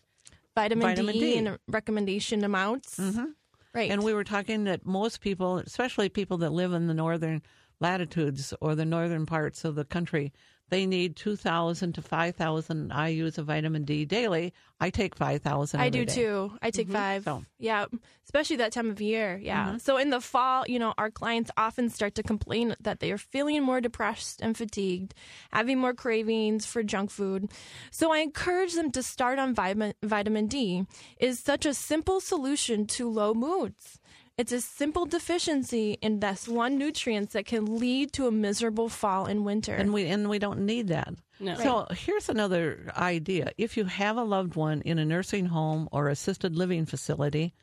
[0.56, 1.38] Vitamin, Vitamin D, D.
[1.38, 2.98] and recommendation amounts.
[3.00, 3.26] Mm-hmm.
[3.74, 3.90] Right.
[3.90, 7.42] and we were talking that most people, especially people that live in the northern
[7.80, 10.32] latitudes or the northern parts of the country,
[10.70, 14.54] they need 2,000 to 5,000 IU's of vitamin D daily.
[14.80, 15.80] I take 5,000.
[15.80, 16.14] I do day.
[16.14, 16.52] too.
[16.62, 16.96] I take mm-hmm.
[16.96, 17.24] five.
[17.24, 17.86] So- Yeah,
[18.26, 19.40] especially that time of year.
[19.42, 19.68] Yeah.
[19.68, 19.78] Mm-hmm.
[19.78, 23.18] So in the fall, you know, our clients often start to complain that they are
[23.18, 25.14] feeling more depressed and fatigued,
[25.52, 27.52] having more cravings for junk food.
[27.92, 30.86] So I encourage them to start on vitamin vitamin D.
[31.18, 34.00] It is such a simple solution to low moods.
[34.36, 39.26] It's a simple deficiency in this one nutrient that can lead to a miserable fall
[39.28, 39.76] and winter.
[39.76, 41.14] and we and we don't need that.
[41.40, 41.56] No.
[41.56, 46.10] So here's another idea: if you have a loved one in a nursing home or
[46.10, 47.54] assisted living facility,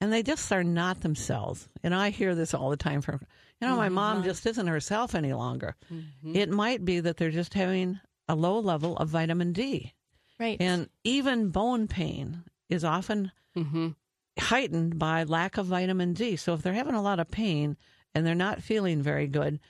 [0.00, 3.20] and they just are not themselves, and I hear this all the time from,
[3.60, 3.94] you know, my mm-hmm.
[3.94, 5.76] mom just isn't herself any longer.
[5.92, 6.34] Mm-hmm.
[6.34, 9.94] It might be that they're just having a low level of vitamin D,
[10.40, 10.56] right.
[10.58, 13.90] and even bone pain is often mm-hmm.
[14.38, 16.36] Heightened by lack of vitamin D.
[16.36, 17.76] So if they're having a lot of pain
[18.14, 19.60] and they're not feeling very good,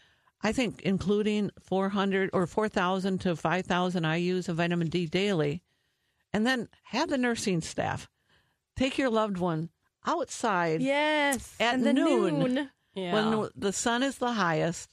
[0.43, 5.63] I think including 400 or 4,000 to 5,000 IU's of vitamin D daily,
[6.33, 8.09] and then have the nursing staff
[8.77, 9.71] take your loved one
[10.07, 11.55] outside yes.
[11.61, 12.39] at the noon.
[12.39, 12.71] noon.
[12.95, 13.15] Yeah.
[13.15, 14.91] when the sun is the highest,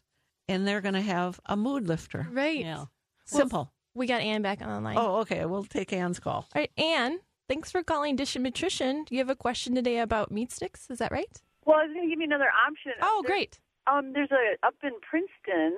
[0.47, 2.27] and they're going to have a mood lifter.
[2.32, 2.60] Right.
[2.60, 2.86] Yeah.
[3.25, 3.73] Simple.
[3.93, 4.97] We got Ann back on the line.
[4.97, 5.45] oh, okay.
[5.45, 6.47] We'll take Anne's call.
[6.53, 9.03] All right, Anne, thanks for calling Dish and Nutrition.
[9.03, 10.89] Do you have a question today about meat sticks?
[10.89, 11.41] Is that right?
[11.65, 12.93] Well, I was going to give you another option.
[13.01, 13.59] Oh, There's- great.
[13.88, 15.77] Um, there's a up in Princeton.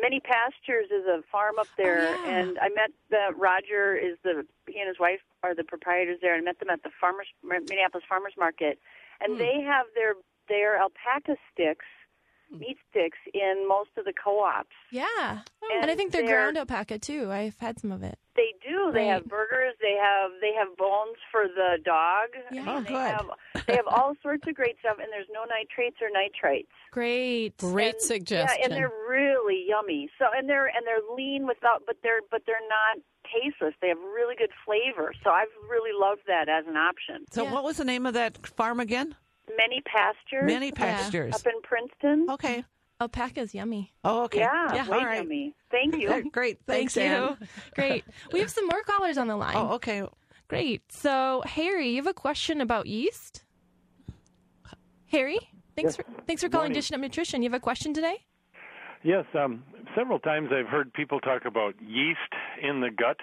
[0.00, 2.38] Many Pastures is a farm up there, Oh, yeah.
[2.38, 6.34] and I met the Roger is the he and his wife are the proprietors there.
[6.34, 8.80] I met them at the farmers Minneapolis Farmers Market,
[9.20, 10.14] and they have their
[10.48, 11.84] their alpaca sticks,
[12.58, 14.68] meat sticks, in most of the co-ops.
[14.90, 15.04] Yeah.
[15.62, 17.30] Oh, and And I think they're they're- ground alpaca too.
[17.30, 18.18] I've had some of it.
[18.34, 18.90] They do.
[18.92, 19.74] They have burgers.
[19.82, 22.28] They have they have bones for the dog.
[22.50, 22.64] Yeah.
[22.66, 22.96] Oh, they good.
[22.96, 23.30] Have,
[23.66, 26.66] they have all sorts of great stuff, and there's no nitrates or nitrites.
[26.92, 27.56] Great.
[27.58, 28.56] Great And- suggestion.
[28.58, 30.08] Yeah, and they're really yummy.
[30.18, 33.74] So and they're and they're lean without, but they're but they're not tasteless.
[33.82, 35.12] They have really good flavor.
[35.22, 37.24] So I've really loved that as an option.
[37.30, 37.52] So, Yeah.
[37.52, 39.14] what was the name of that farm again?
[39.56, 40.44] Many pastures.
[40.46, 41.34] Many pastures.
[41.34, 42.26] up in Princeton.
[42.30, 42.64] Okay.
[43.00, 43.92] Alpaca's yummy.
[44.04, 44.38] Oh, okay.
[44.40, 44.88] Yeah, Yeah.
[44.88, 45.18] way All right.
[45.18, 45.54] yummy.
[45.70, 46.30] Thank you.
[46.32, 46.58] Great.
[46.66, 47.36] Thanks, Thank Ann.
[47.40, 47.46] you.
[47.74, 48.04] Great.
[48.32, 49.56] We have some more callers on the line.
[49.56, 50.02] Oh, okay.
[50.48, 50.82] Great.
[50.92, 53.42] So, Harry, you have a question about yeast?
[55.06, 55.38] Harry,
[55.76, 56.74] thanks for thanks for calling Morning.
[56.74, 57.42] Dishing Up Nutrition.
[57.42, 58.16] You have a question today?
[59.02, 59.62] Yes, um,
[59.94, 62.18] several times I've heard people talk about yeast
[62.62, 63.18] in the gut,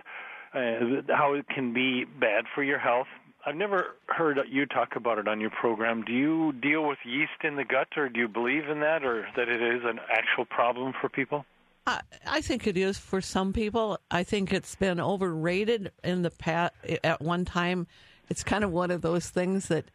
[0.54, 3.08] uh, how it can be bad for your health.
[3.46, 6.04] I've never heard you talk about it on your program.
[6.04, 9.28] Do you deal with yeast in the gut, or do you believe in that, or
[9.36, 11.46] that it is an actual problem for people?
[11.88, 14.00] I, I think it is for some people.
[14.12, 16.74] I think it's been overrated in the past.
[17.04, 17.88] At one time,
[18.30, 19.86] it's kind of one of those things that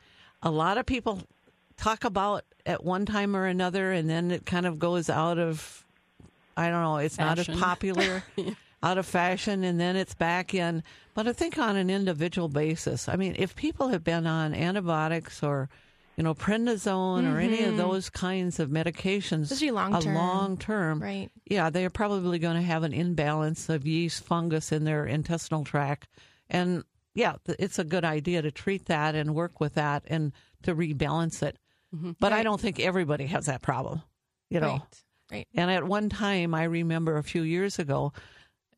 [0.42, 1.22] a lot of people
[1.76, 5.84] talk about at one time or another, and then it kind of goes out of,
[6.56, 7.60] I don't know, it's not as Fashion.
[7.60, 8.22] popular,
[8.84, 10.82] out of fashion, and then it's back in.
[11.14, 15.42] But I think on an individual basis, I mean, if people have been on antibiotics
[15.42, 15.70] or,
[16.16, 17.76] you know, prednisone or any of mm-hmm.
[17.78, 20.14] those kinds of medications, Especially long a term.
[20.14, 21.30] long term, Right.
[21.46, 25.64] yeah, they are probably going to have an imbalance of yeast fungus in their intestinal
[25.64, 26.08] tract.
[26.50, 30.32] And yeah, it's a good idea to treat that and work with that and
[30.64, 31.58] to rebalance it.
[31.94, 32.12] Mm-hmm.
[32.20, 34.02] But I don't think everybody has that problem,
[34.50, 34.72] you know.
[34.72, 35.04] Right.
[35.32, 35.48] Right.
[35.54, 38.12] And at one time, I remember a few years ago,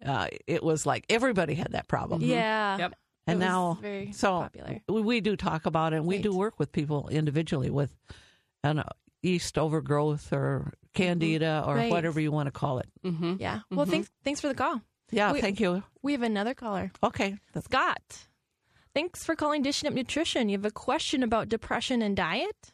[0.04, 2.22] uh, it was like everybody had that problem.
[2.22, 2.78] Yeah.
[2.78, 2.94] Yep.
[3.28, 4.80] And now, very so popular.
[4.88, 5.96] we, we do talk about it.
[5.96, 7.92] and We do work with people individually with
[8.62, 8.84] an uh,
[9.22, 11.90] yeast overgrowth or candida or Right.
[11.90, 12.86] whatever you want to call it.
[13.04, 13.34] Mm-hmm.
[13.40, 13.60] Yeah.
[13.70, 14.80] Well, thanks thanks for the call.
[15.10, 15.82] Yeah, We- thank you.
[16.02, 16.92] We have another caller.
[17.02, 17.36] Okay.
[17.64, 18.26] Scott.
[18.94, 20.48] Thanks for calling Dishing Up Nutrition.
[20.48, 22.72] You have a question about depression and diet?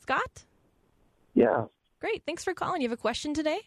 [0.00, 0.44] Scott?
[1.34, 1.66] Yeah,
[2.00, 2.22] Great.
[2.26, 2.80] Thanks for calling.
[2.80, 3.60] You have a question today?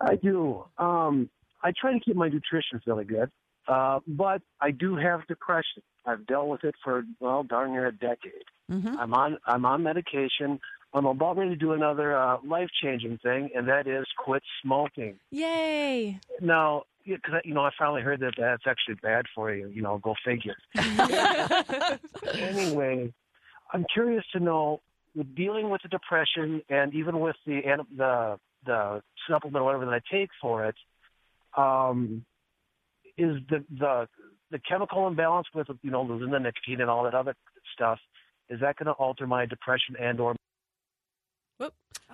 [0.00, 0.64] I do.
[0.78, 1.30] Um,
[1.62, 3.30] I try to keep my nutrition fairly good,
[3.68, 5.82] uh, but I do have depression.
[6.04, 8.44] I've dealt with it for well, darn near a decade.
[8.70, 8.96] Mhm.
[8.98, 10.60] I'm on I'm on medication.
[10.94, 15.18] I'm about ready to do another uh, life changing thing, and that is quit smoking.
[15.30, 16.20] Yay.
[16.40, 19.68] Now, you know, I finally heard that that's actually bad for you.
[19.68, 20.56] You know, go figure.
[22.34, 23.12] anyway,
[23.72, 24.80] I'm curious to know,
[25.14, 27.60] with dealing with the depression and even with the
[27.96, 30.76] the the supplement or whatever that I take for it,
[31.56, 32.24] um,
[33.18, 34.08] is the the
[34.50, 37.34] the chemical imbalance with you know losing the nicotine and all that other
[37.74, 37.98] stuff
[38.48, 40.34] is that going to alter my depression and or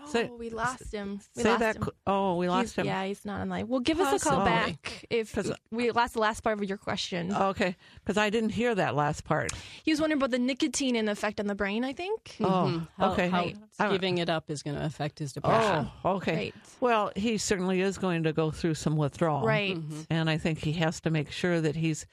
[0.00, 1.20] Oh, Say- we lost him.
[1.36, 1.76] We Say lost that.
[1.76, 1.88] him.
[2.06, 2.86] Oh, we lost He's- him.
[2.86, 3.66] Yeah, he's not online.
[3.66, 5.36] Well, give us a call back if
[5.72, 7.34] we lost the last part of your question.
[7.34, 9.50] Okay, because I didn't hear that last part.
[9.82, 11.84] He was wondering about the nicotine and the effect on the brain.
[11.84, 12.36] I think.
[12.40, 12.78] Oh, Mm-hmm.
[13.02, 13.28] How, okay.
[13.28, 15.90] how I- giving it up is going to affect his depression.
[16.04, 16.34] Oh, okay.
[16.36, 16.54] Right.
[16.80, 19.44] Well, he certainly is going to go through some withdrawal.
[19.44, 19.76] Right.
[20.10, 22.06] And I think he has to make sure that he's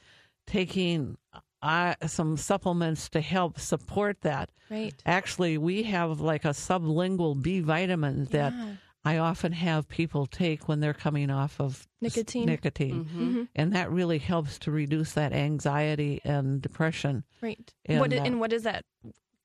[0.47, 1.17] taking
[1.61, 4.49] uh, some supplements to help support that.
[4.69, 4.93] Right.
[5.05, 8.75] Actually, we have like a sublingual B vitamin that Yeah.
[9.07, 12.47] I often have people take when they're coming off of s- Nicotine.
[12.47, 13.05] nicotine.
[13.05, 13.47] Mhm.
[13.55, 17.23] And that really helps to reduce that anxiety and depression.
[17.41, 17.71] Right.
[17.85, 18.83] And, what i- uh, and what is that?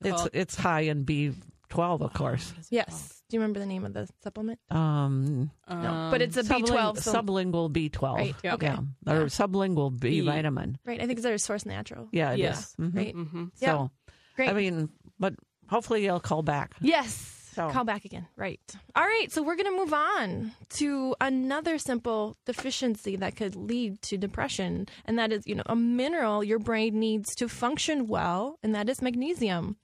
[0.03, 2.55] It's Called- it's high in B12, of course.
[2.71, 3.20] Yes.
[3.31, 4.59] Do you remember the name of the supplement?
[4.71, 6.99] Um, No, but it's a subling- B12.
[6.99, 8.15] So, sublingual B12.
[8.17, 8.55] Right, Yeah.
[8.55, 8.75] okay.
[9.07, 10.27] Or sublingual B B.
[10.27, 10.79] vitamin.
[10.85, 11.01] right.
[11.01, 12.09] I think it's their source natural.
[12.13, 12.41] Yeah, it is.
[12.41, 12.75] Yes.
[12.79, 12.97] Mhm.
[12.97, 13.15] Right.
[13.15, 13.45] Mm-hmm.
[13.61, 13.69] Yeah.
[13.69, 13.91] So,
[14.37, 14.51] Great.
[14.51, 15.35] I mean, but
[15.69, 16.75] hopefully you'll call back.
[16.81, 17.37] Yes.
[17.55, 18.27] So- Call back again.
[18.37, 18.61] Right.
[18.95, 19.31] All right.
[19.33, 24.87] So we're going to move on to another simple deficiency that could lead to depression.
[25.05, 28.89] And that is, you know, a mineral your brain needs to function well, and that
[28.89, 29.77] is magnesium.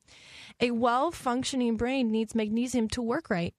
[0.60, 3.54] A well functioning brain needs magnesium to work right.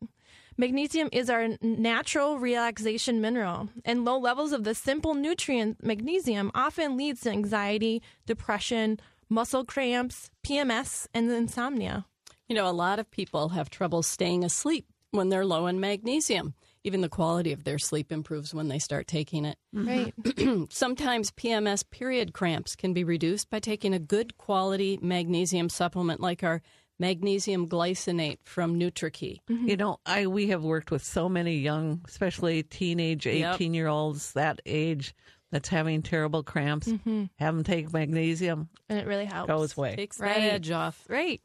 [0.57, 6.97] Magnesium is our natural relaxation mineral, and low levels of the simple nutrient magnesium often
[6.97, 12.07] leads to anxiety, depression, muscle cramps, PMS, and insomnia.
[12.49, 16.55] You know, a lot of people have trouble staying asleep when they're low in magnesium.
[16.83, 19.57] Even the quality of their sleep improves when they start taking it.
[19.75, 19.87] Mm-hmm.
[19.87, 20.71] Right.
[20.73, 26.43] Sometimes PMS period cramps can be reduced by taking a good quality magnesium supplement like
[26.43, 26.63] our
[26.99, 29.39] magnesium glycinate from NutriKey.
[29.47, 33.55] You know, I we have worked with so many young, especially teenage, Yep.
[33.55, 35.13] 18 year olds that age
[35.51, 36.87] that's having terrible cramps.
[36.87, 37.25] Mm-hmm.
[37.39, 39.47] Have them take magnesium, and it really helps.
[39.47, 39.95] goes away.
[39.95, 40.35] Takes Right.
[40.35, 41.03] that edge off.
[41.07, 41.41] Right.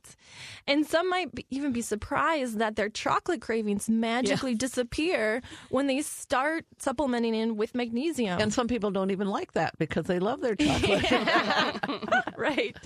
[0.67, 6.03] And some might be, even be surprised that their chocolate cravings magically disappear when they
[6.03, 8.41] start supplementing in with magnesium.
[8.41, 11.05] And some people don't even like that because they love their chocolate.
[12.37, 12.77] right.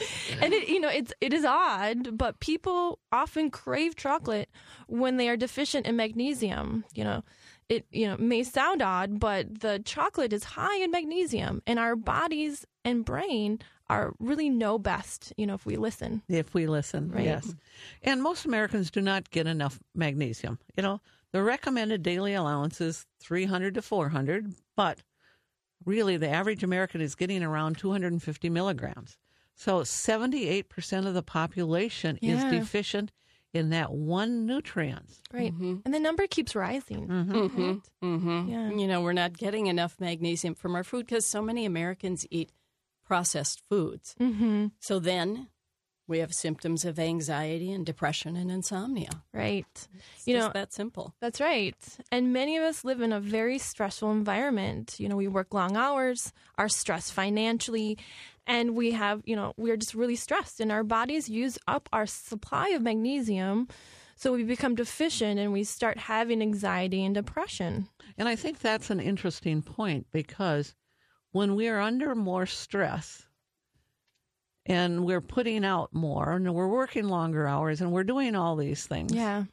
[0.40, 4.48] And it you know, it's it is odd, but people often crave chocolate
[4.86, 7.22] when they are deficient in magnesium, you know.
[7.68, 11.96] It you know may sound odd, but the chocolate is high in magnesium and our
[11.96, 16.22] bodies and brain are really know best, you know, if we listen.
[16.28, 17.24] if we listen, Right.
[17.24, 17.54] yes.
[18.02, 20.58] And most Americans do not get enough magnesium.
[20.76, 21.00] You know,
[21.32, 25.02] the recommended daily allowance is 300 to 400, but
[25.84, 29.18] really the average American is getting around 250 milligrams.
[29.54, 32.36] So 78% of the population Yeah.
[32.36, 33.12] is deficient
[33.54, 35.08] in that one nutrient.
[35.32, 35.52] Right.
[35.52, 37.08] And the number keeps rising.
[37.08, 37.50] Right?
[38.02, 38.48] Mm-hmm.
[38.50, 38.70] Yeah.
[38.70, 42.50] You know, we're not getting enough magnesium from our food because so many Americans eat
[43.04, 44.14] processed foods.
[44.20, 44.66] Mm-hmm.
[44.80, 45.48] So then
[46.08, 49.10] we have symptoms of anxiety and depression and insomnia.
[49.32, 49.66] Right.
[49.72, 51.14] It's You just know, that simple.
[51.20, 51.74] That's right.
[52.12, 54.96] And many of us live in a very stressful environment.
[54.98, 57.98] You know, we work long hours, are stressed financially,
[58.46, 62.06] and we have, you know, we're just really stressed, and our bodies use up our
[62.06, 63.68] supply of magnesium.
[64.18, 67.88] So we become deficient and we start having anxiety and depression.
[68.16, 70.74] And I think that's an interesting point because
[71.32, 73.26] when we are under more stress
[74.66, 78.86] and we're putting out more and we're working longer hours and we're doing all these
[78.86, 79.44] things, Yeah.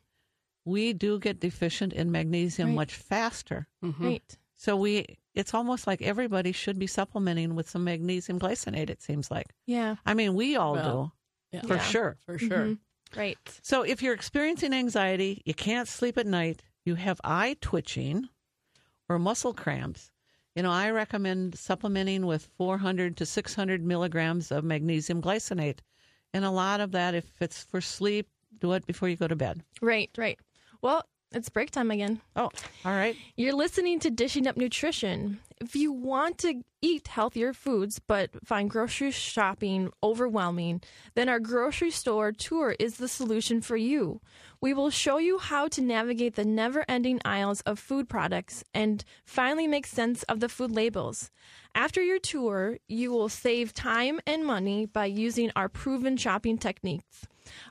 [0.66, 2.76] we do get deficient in magnesium Right.
[2.76, 3.68] much faster.
[3.82, 4.38] Right.
[4.56, 9.32] So we it's almost like everybody should be supplementing with some magnesium glycinate it seems
[9.32, 9.48] like.
[9.66, 9.96] Yeah.
[10.06, 11.16] I mean, we all Well,
[11.52, 11.62] do Yeah.
[11.64, 11.82] for Yeah.
[11.84, 12.18] sure.
[12.26, 12.66] For sure.
[12.68, 12.78] Mhm.
[13.16, 13.60] Right.
[13.64, 18.30] So if you're experiencing anxiety, you can't sleep at night, you have eye twitching
[19.10, 20.12] or muscle cramps,
[20.56, 25.80] you know, I recommend supplementing with 400 to 600 milligrams of magnesium glycinate.
[26.34, 28.28] And a lot of that, if it's for sleep,
[28.60, 29.64] do it before you go to bed.
[29.82, 30.10] Right.
[30.18, 30.40] Right.
[30.82, 32.22] Well, it's break time again.
[32.36, 32.50] Oh,
[32.86, 33.16] all right.
[33.36, 35.40] You're listening to Dishing Up Nutrition.
[35.60, 40.82] If you want to eat healthier foods but find grocery shopping overwhelming,
[41.16, 44.20] then our grocery store tour is the solution for you.
[44.60, 49.04] We will show you how to navigate the never ending aisles of food products and
[49.26, 51.32] finally make sense of the food labels.
[51.76, 57.26] After your tour, you will save time and money by using our proven shopping techniques.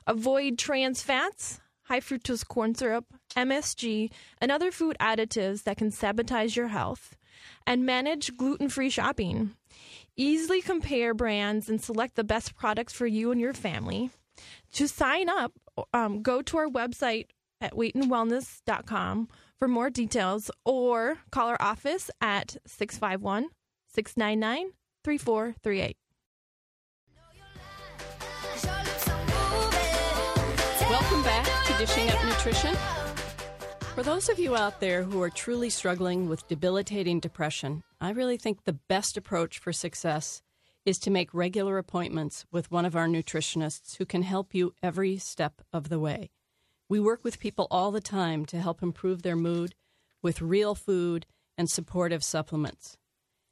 [0.07, 6.55] Avoid trans fats, high fructose corn syrup, MSG, and other food additives that can sabotage
[6.55, 7.15] your health,
[7.65, 9.55] and manage gluten free shopping.
[10.15, 14.11] Easily compare brands and select the best products for you and your family.
[14.73, 15.53] To sign up,
[15.93, 17.27] um, go to our website
[17.61, 23.47] at weightandwellness.com for more details or call our office at 651
[23.87, 24.71] 699
[25.03, 25.97] 3438.
[31.83, 32.75] Dishing Up Nutrition.
[33.93, 38.37] For those of you out there who are truly struggling with debilitating depression, I really
[38.37, 40.41] think the best approach for success
[40.85, 45.17] is to make regular appointments with one of our nutritionists who can help you every
[45.17, 46.31] step of the way.
[46.87, 49.75] We work with people all the time to help improve their mood
[50.21, 51.25] with real food
[51.57, 52.97] and supportive supplements.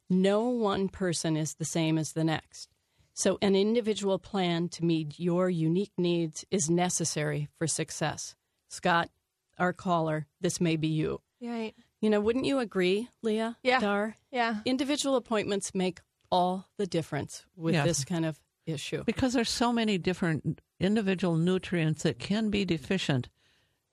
[0.08, 2.71] No one person is the same as the next.
[3.14, 8.34] So, an individual plan to meet your unique needs is necessary for success.
[8.68, 9.10] Scott,
[9.58, 11.20] our caller, this may be you.
[11.40, 11.74] Right.
[12.00, 13.58] You know, wouldn't you agree, Leah?
[13.62, 13.80] Yeah.
[13.80, 14.16] Dar?
[14.30, 14.60] Yeah.
[14.64, 16.00] Individual appointments make
[16.30, 17.84] all the difference with Yes.
[17.86, 19.02] this kind of issue.
[19.04, 23.28] because there's so many different individual nutrients that can be deficient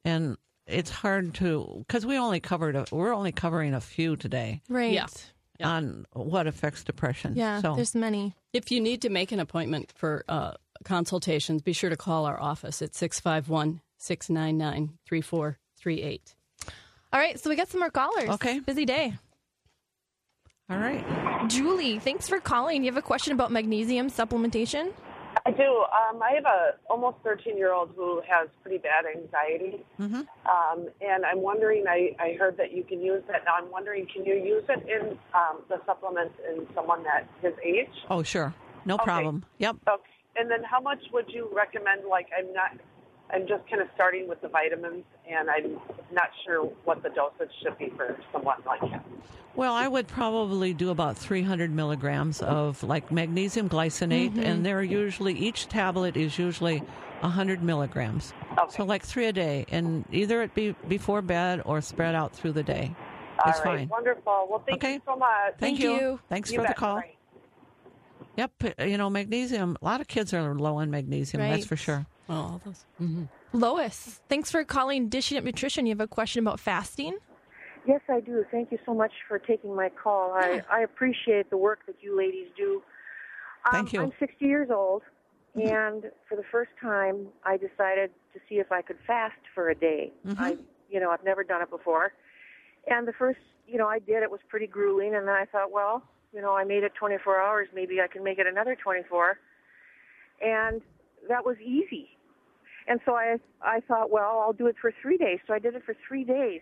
[0.05, 4.61] and it's hard to because we only covered a, we're only covering a few today
[4.69, 4.93] Right.
[4.93, 5.07] Yeah.
[5.59, 5.69] Yeah.
[5.69, 8.33] on what affects depression Yeah, so there's many.
[8.53, 10.53] If you need to make an appointment for uh,
[10.83, 16.35] consultations, be sure to call our office at 651 699 3438.
[17.11, 18.29] All right, so we got some more callers.
[18.29, 18.59] Okay.
[18.59, 19.13] Busy day.
[20.69, 21.03] all right
[21.49, 22.83] Julie, thanks for calling.
[22.83, 24.93] You have a question about magnesium supplementation?
[25.45, 25.63] I do.
[25.63, 30.21] Um, I have a almost 13 year old who has pretty bad anxiety, mm-hmm.
[30.49, 31.85] um, and I'm wondering.
[31.87, 33.43] I, I heard that you can use that.
[33.45, 37.53] Now I'm wondering, can you use it in um, the supplements in someone that his
[37.63, 37.89] age?
[38.09, 38.53] oh sure
[38.85, 39.03] no Okay.
[39.03, 40.03] problem yep Okay.
[40.35, 42.01] And then how much would you recommend?
[42.09, 42.71] Like, I'm not.
[43.31, 45.77] I'm just kind of starting with the vitamins, and I'm
[46.11, 49.01] not sure what the dosage should be for someone like him.
[49.55, 54.39] well i would probably do about 300 milligrams of like magnesium glycinate Mm-hmm.
[54.43, 56.79] and they're usually each tablet is usually
[57.21, 58.77] 100 milligrams Okay.
[58.77, 62.53] so like three a day and either it be before bed or spread out through
[62.53, 62.95] the day
[63.43, 63.79] All it's right.
[63.79, 64.47] fine Wonderful.
[64.49, 64.93] Well, thank Okay.
[64.95, 65.29] you so much.
[65.59, 65.91] Thank, Thank you.
[65.93, 66.19] you.
[66.29, 66.97] Thanks You for the call.
[66.97, 67.15] Bye.
[68.37, 68.51] Yep,
[68.87, 69.77] you know magnesium.
[69.81, 71.41] A lot of kids are low on magnesium.
[71.43, 72.05] That's for sure.
[72.29, 72.85] Oh, all those.
[72.97, 75.87] hmm Lois, thanks for calling Dishing Up Nutrition.
[75.87, 77.17] You have a question about fasting?
[77.87, 78.45] Yes, I do.
[78.51, 80.33] Thank you so much for taking my call.
[80.33, 82.83] I, I appreciate the work that you ladies do.
[83.65, 84.01] Um, Thank you.
[84.01, 85.01] I'm 60 years old,
[85.55, 89.75] and for the first time, I decided to see if I could fast for a
[89.75, 90.11] day.
[90.27, 90.35] Mhm.
[90.39, 90.57] I,
[90.91, 92.13] you know, I've never done it before,
[92.85, 94.21] and the first, you know, I did.
[94.21, 96.03] It was pretty grueling, and then I thought, well,
[96.33, 97.67] you know, I made it 24 hours.
[97.73, 99.39] Maybe I can make it another 24,
[100.41, 100.81] and
[101.27, 102.09] that was easy.
[102.87, 105.39] And so I, I thought, well, I'll do it for three days.
[105.47, 106.61] So I did it for three days,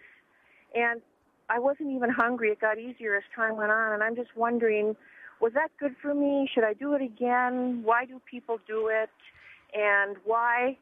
[0.75, 1.01] and
[1.49, 2.49] I wasn't even hungry.
[2.49, 4.95] It got easier as time went on, and I'm just wondering,
[5.39, 6.49] was that good for me?
[6.53, 7.81] Should I do it again?
[7.83, 9.09] Why do people do it?
[9.73, 10.77] And why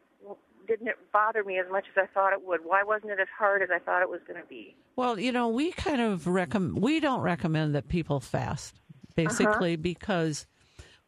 [0.67, 2.61] didn't it bother me as much as I thought it would?
[2.63, 4.75] Why wasn't it as hard as I thought it was going to be?
[4.95, 6.81] Well, you know, we kind of recommend.
[6.81, 8.79] We don't recommend that people fast,
[9.15, 9.81] basically, uh-huh.
[9.81, 10.47] because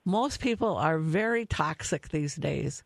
[0.06, 2.84] most people are very toxic these days.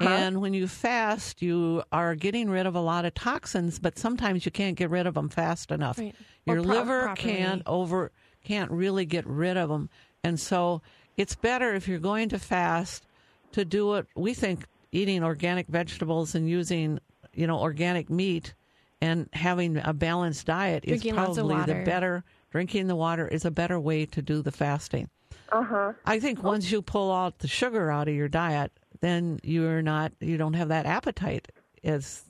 [0.00, 4.44] And when you fast, you are getting rid of a lot of toxins, but sometimes
[4.44, 5.98] you can't get rid of them fast enough.
[5.98, 6.14] Right.
[6.44, 7.34] Your pro- liver properly.
[7.34, 8.12] can't over
[8.44, 9.88] can't really get rid of them,
[10.22, 10.82] and so
[11.16, 13.06] it's better if you're going to fast
[13.52, 14.06] to do it.
[14.14, 17.00] We think eating organic vegetables and using
[17.34, 18.54] you know organic meat
[19.00, 22.24] and having a balanced diet Drinking is probably the better.
[22.50, 25.10] Drinking the water is a better way to do the fasting.
[25.52, 25.92] Uh huh.
[26.04, 30.12] I think once you pull out the sugar out of your diet, then you're not
[30.20, 31.48] you don't have that appetite
[31.84, 32.24] as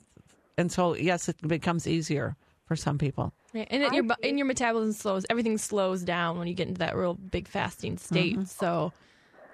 [0.57, 3.33] and so yes, it becomes easier for some people.
[3.53, 3.67] Right.
[3.71, 5.25] And it, your bu- and your metabolism slows.
[5.29, 8.33] Everything slows down when you get into that real big fasting state.
[8.33, 8.43] Mm-hmm.
[8.43, 8.93] So,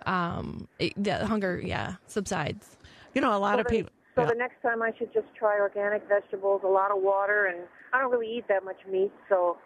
[0.06, 2.76] um, it, the hunger, yeah, subsides.
[3.14, 3.92] You know, a lot So, of the, people.
[4.16, 4.28] so yeah.
[4.30, 7.60] the next time I should just try organic vegetables, a lot of water, and
[7.94, 9.14] I don't really eat that much meat.
[9.30, 9.58] So,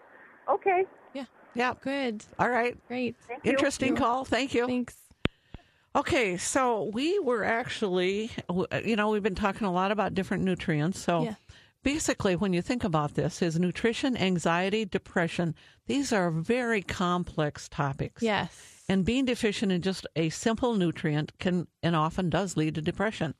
[0.47, 0.84] okay.
[1.14, 1.26] yeah.
[1.56, 2.24] Yeah good.
[2.38, 2.78] All right.
[2.88, 3.16] Great.
[3.43, 3.52] you.
[3.52, 4.26] Interesting call.
[4.26, 4.68] Thank you.
[4.68, 4.95] Thanks.
[5.95, 10.43] Okay, so we were actually, uh, you know, we've been talking a lot about different
[10.43, 10.99] nutrients.
[10.99, 11.35] So Yeah.
[11.83, 15.55] basically, when you think about this, is nutrition, anxiety, depression,
[15.87, 18.21] these are very complex topics.
[18.21, 18.83] Yes.
[18.87, 23.33] And being deficient in just a simple nutrient can and often does lead to depression.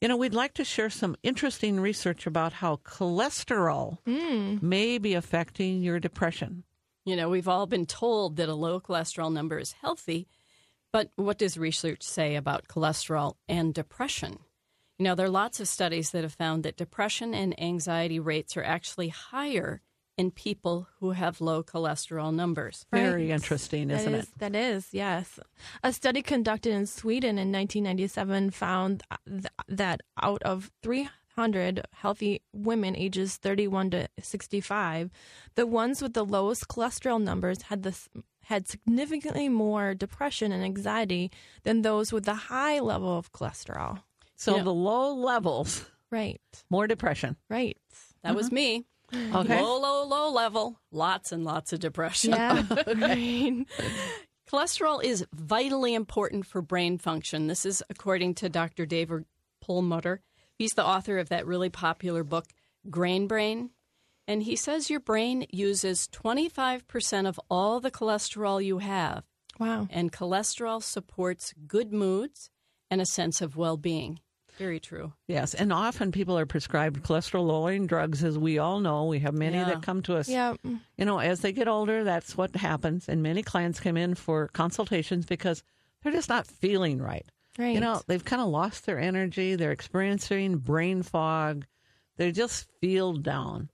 [0.00, 4.60] You know, we'd like to share some interesting research about how cholesterol mm.
[4.60, 6.64] may be affecting your depression.
[7.04, 10.26] You know, we've all been told that a low cholesterol number is healthy,
[10.92, 14.38] but what does research say about cholesterol and depression?
[14.98, 18.56] You know, there are lots of studies that have found that depression and anxiety rates
[18.56, 19.80] are actually higher
[20.18, 22.84] in people who have low cholesterol numbers.
[22.92, 23.30] Very Right.
[23.30, 24.38] interesting, isn't is- it?
[24.38, 25.40] That is, yes.
[25.82, 32.94] A study conducted in Sweden in 1997 found th- that out of 300 healthy women
[32.94, 35.10] ages 31 to 65,
[35.54, 38.08] the ones with the lowest cholesterol numbers had this
[38.52, 41.30] had significantly more depression and anxiety
[41.62, 44.02] than those with the high level of cholesterol.
[44.36, 44.62] So Yeah.
[44.62, 46.40] the low levels Right.
[46.68, 47.36] more depression.
[47.48, 47.78] Right.
[48.22, 48.54] That was mm-hmm.
[48.54, 48.86] me.
[49.14, 49.60] Okay.
[49.60, 50.78] Low, low, low level.
[50.90, 52.32] Lots and lots of depression.
[52.32, 52.62] Yeah.
[52.86, 53.64] right.
[54.50, 57.46] Cholesterol is vitally important for brain function.
[57.46, 58.84] This is according to Dr.
[58.84, 59.24] David
[59.62, 60.20] Perlmutter.
[60.58, 62.46] He's the author of that really popular book,
[62.90, 63.70] Grain Brain.
[64.28, 69.24] And he says your brain uses 25% of all the cholesterol you have.
[69.58, 69.88] Wow.
[69.90, 72.50] And cholesterol supports good moods
[72.90, 74.20] and a sense of well being.
[74.58, 75.14] Very true.
[75.26, 79.06] Yes, and often people are prescribed cholesterol lowering drugs, as we all know.
[79.06, 79.64] We have many Yeah.
[79.64, 80.28] that come to us.
[80.28, 80.54] Yeah.
[80.62, 83.08] You know, as they get older, that's what happens.
[83.08, 85.62] And many clients come in for consultations because
[86.02, 87.24] they're just not feeling right.
[87.58, 87.74] Right.
[87.74, 89.56] You know, they've kind of lost their energy.
[89.56, 91.64] They're experiencing brain fog.
[92.18, 93.70] They just feel down.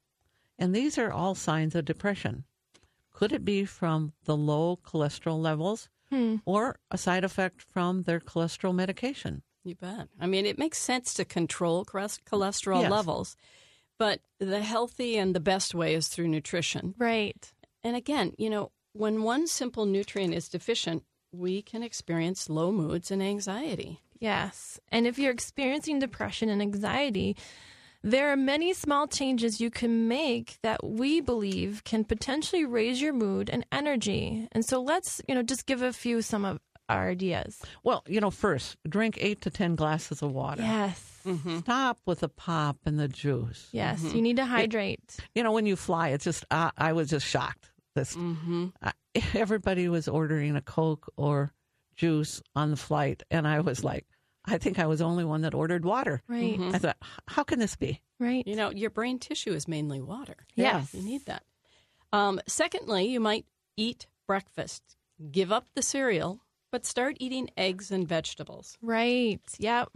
[0.58, 2.44] And these are all signs of depression.
[3.12, 6.36] Could it be from the low cholesterol levels Hmm.
[6.46, 9.42] or a side effect from their cholesterol medication?
[9.64, 10.08] You bet.
[10.18, 12.90] I mean, it makes sense to control cholesterol Yes.
[12.90, 13.36] levels,
[13.98, 16.94] but the healthy and the best way is through nutrition.
[16.96, 17.52] Right.
[17.82, 23.10] And again, you know, when one simple nutrient is deficient, we can experience low moods
[23.10, 24.00] and anxiety.
[24.18, 24.80] Yes.
[24.88, 27.36] And if you're experiencing depression and anxiety,
[28.10, 33.12] there are many small changes you can make that we believe can potentially raise your
[33.12, 34.48] mood and energy.
[34.52, 37.60] And so let's, you know, just give a few some of our ideas.
[37.84, 40.62] Well, you know, first, drink eight to 10 glasses of water.
[40.62, 41.20] Yes.
[41.26, 43.68] mhm Stop with the pop and the juice.
[43.72, 44.02] Yes.
[44.14, 45.16] You need to hydrate.
[45.34, 47.70] You know, when you fly, it's just, uh, I was just shocked.
[47.94, 48.92] This, uh,
[49.34, 51.52] everybody was ordering a Coke or
[51.96, 53.22] juice on the flight.
[53.30, 54.06] And I was like,
[54.50, 56.22] I think I was the only one that ordered water.
[56.28, 56.58] Right.
[56.60, 56.96] I thought,
[57.26, 58.00] how can this be?
[58.18, 58.46] Right.
[58.46, 60.36] You know, your brain tissue is mainly water.
[60.54, 60.94] Yes.
[60.94, 61.42] You need that.
[62.12, 63.46] Um, secondly, you might
[63.76, 64.82] eat breakfast.
[65.30, 66.40] Give up the cereal,
[66.70, 68.76] but start eating eggs and vegetables.
[68.82, 69.40] Right.
[69.58, 69.90] Yep.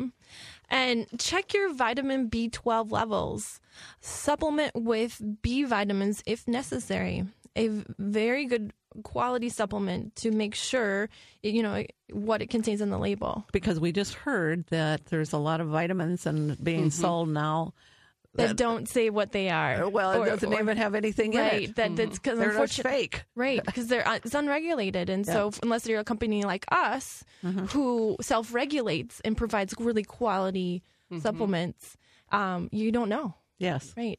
[0.69, 3.61] And check your vitamin B12 levels.
[4.01, 7.25] Supplement with B vitamins if necessary.
[7.57, 8.73] A very good
[9.03, 11.09] quality supplement to make sure
[11.43, 13.45] you know what it contains in the label.
[13.53, 17.75] Because we just heard that there's a lot of vitamins and being sold now.
[18.35, 19.91] That don't say what they are.
[19.91, 21.77] Well, it Or- doesn't or- even have anything right, in it.
[21.77, 23.25] That that's because They're fake.
[23.35, 27.67] Right, because they're uh, it's unregulated, and so unless you're a company like us Mm-hmm.
[27.67, 31.21] who self-regulates and provides really quality Mm-hmm.
[31.21, 31.97] supplements,
[32.31, 33.35] um, you don't know.
[33.59, 33.93] Yes.
[33.99, 34.19] Right.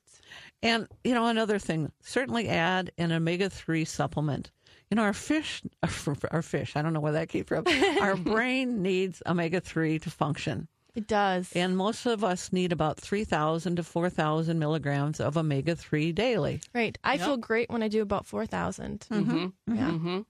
[0.62, 4.52] And, you know, another thing, certainly add an omega 3 supplement.
[4.94, 5.64] You know, our fish,
[6.32, 7.66] our fish, I don't know where that came from.
[8.00, 10.68] our brain needs omega 3 to function.
[10.94, 11.52] It does.
[11.56, 16.62] And most of us need about 3,000 to 4,000 milligrams of omega 3 daily.
[16.76, 16.96] Right.
[17.04, 19.08] I feel great when I do about 4,000.
[19.10, 19.76] Mm-hmm.
[19.76, 20.22] Yeah.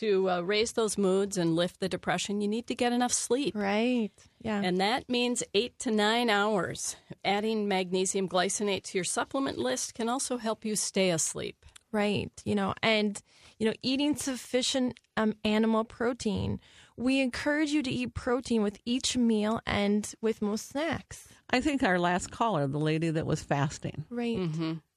[0.00, 3.54] To uh, raise those moods and lift the depression, you need to get enough sleep.
[3.54, 4.10] Right.
[4.42, 4.60] Yeah.
[4.60, 6.96] And that means eight to nine hours.
[7.24, 11.64] Adding magnesium glycinate to your supplement list can also help you stay asleep.
[11.92, 12.32] Right.
[12.44, 13.22] You know, and,
[13.58, 16.60] you know, eating sufficient um, animal protein.
[16.96, 21.28] We encourage you to eat protein with each meal and with most snacks.
[21.50, 24.38] I think our last caller, the lady that was fasting, Right.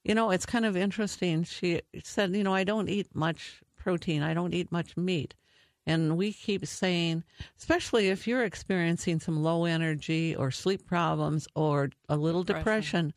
[0.03, 1.43] you know, it's kind of interesting.
[1.43, 5.34] She said, you know, I don't eat much protein, I don't eat much meat.
[5.86, 7.24] And we keep saying,
[7.58, 13.14] especially if you're experiencing some low energy or sleep problems or a little depression,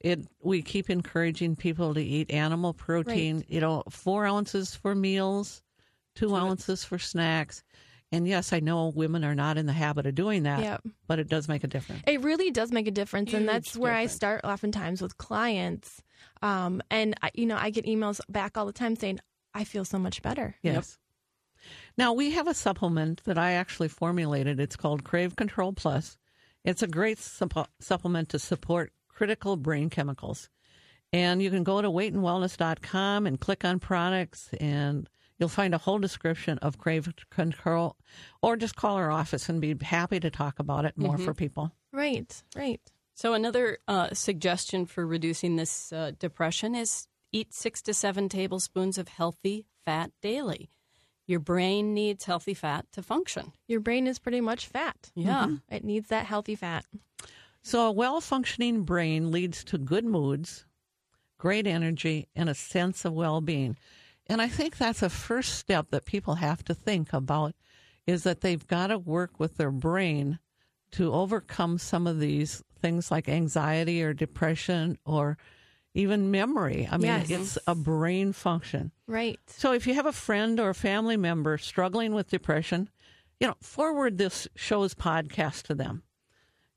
[0.00, 3.44] it we keep encouraging people to eat animal protein.
[3.48, 5.62] You know, four ounces for meals,
[6.14, 7.62] two ounces for snacks.
[8.12, 10.82] And yes, I know women are not in the habit of doing that, Yep.
[11.06, 12.02] but it does make a difference.
[12.08, 16.02] It really does make a difference, and that's Huge where I start oftentimes with clients.
[16.42, 19.20] Um, and I, you know, I get emails back all the time saying,
[19.54, 20.98] "I feel so much better." Yes.
[21.96, 24.58] Now we have a supplement that I actually formulated.
[24.58, 26.18] It's called Crave Control Plus.
[26.64, 30.48] It's a great suppo- supplement to support critical brain chemicals.
[31.12, 35.98] And you can go to weightandwellness.com and click on products and you'll find a whole
[35.98, 37.96] description of Crave Control
[38.40, 41.70] or just call our office and be happy to talk about it more for people.
[41.92, 42.42] Right.
[42.56, 42.80] Right.
[43.14, 48.96] So, another uh, suggestion for reducing this uh, depression is eat six to seven tablespoons
[48.96, 50.70] of healthy fat daily.
[51.26, 53.52] Your brain needs healthy fat to function.
[53.68, 55.10] Your brain is pretty much fat.
[55.14, 55.56] Yeah.
[55.70, 56.86] It needs that healthy fat.
[57.62, 60.64] So, a well functioning brain leads to good moods,
[61.38, 63.76] great energy, and a sense of well being.
[64.26, 67.54] And I think that's a first step that people have to think about
[68.06, 70.38] is that they've got to work with their brain
[70.92, 75.36] to overcome some of these things like anxiety or depression or
[75.94, 76.88] even memory.
[76.90, 77.30] I mean, Yes.
[77.30, 78.92] it's a brain function.
[79.06, 79.38] Right.
[79.48, 82.88] So if you have a friend or a family member struggling with depression,
[83.38, 86.02] you know, forward this show's podcast to them.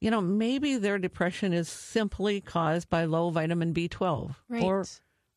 [0.04, 4.62] You know, maybe their depression is simply caused by low vitamin B12 Right.
[4.62, 4.86] or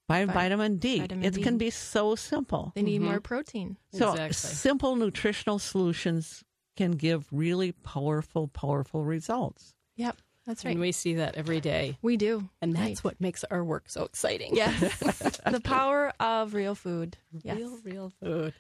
[0.09, 0.99] by Vi- vitamin D.
[0.99, 1.43] vitamin it D.
[1.43, 2.73] can be so simple.
[2.75, 3.11] They need mm-hmm.
[3.11, 3.77] more protein.
[3.93, 4.33] So Exactly.
[4.35, 6.43] simple nutritional solutions
[6.77, 9.75] can give really powerful, powerful results.
[9.95, 10.73] Yep, that's right.
[10.73, 11.97] And we see that every day.
[12.03, 12.49] We do.
[12.61, 13.05] And that's Right.
[13.05, 14.57] what makes our work so exciting.
[14.57, 14.99] Yes.
[15.47, 17.17] the power of real food.
[17.43, 17.57] Yes.
[17.57, 18.53] Real, real food.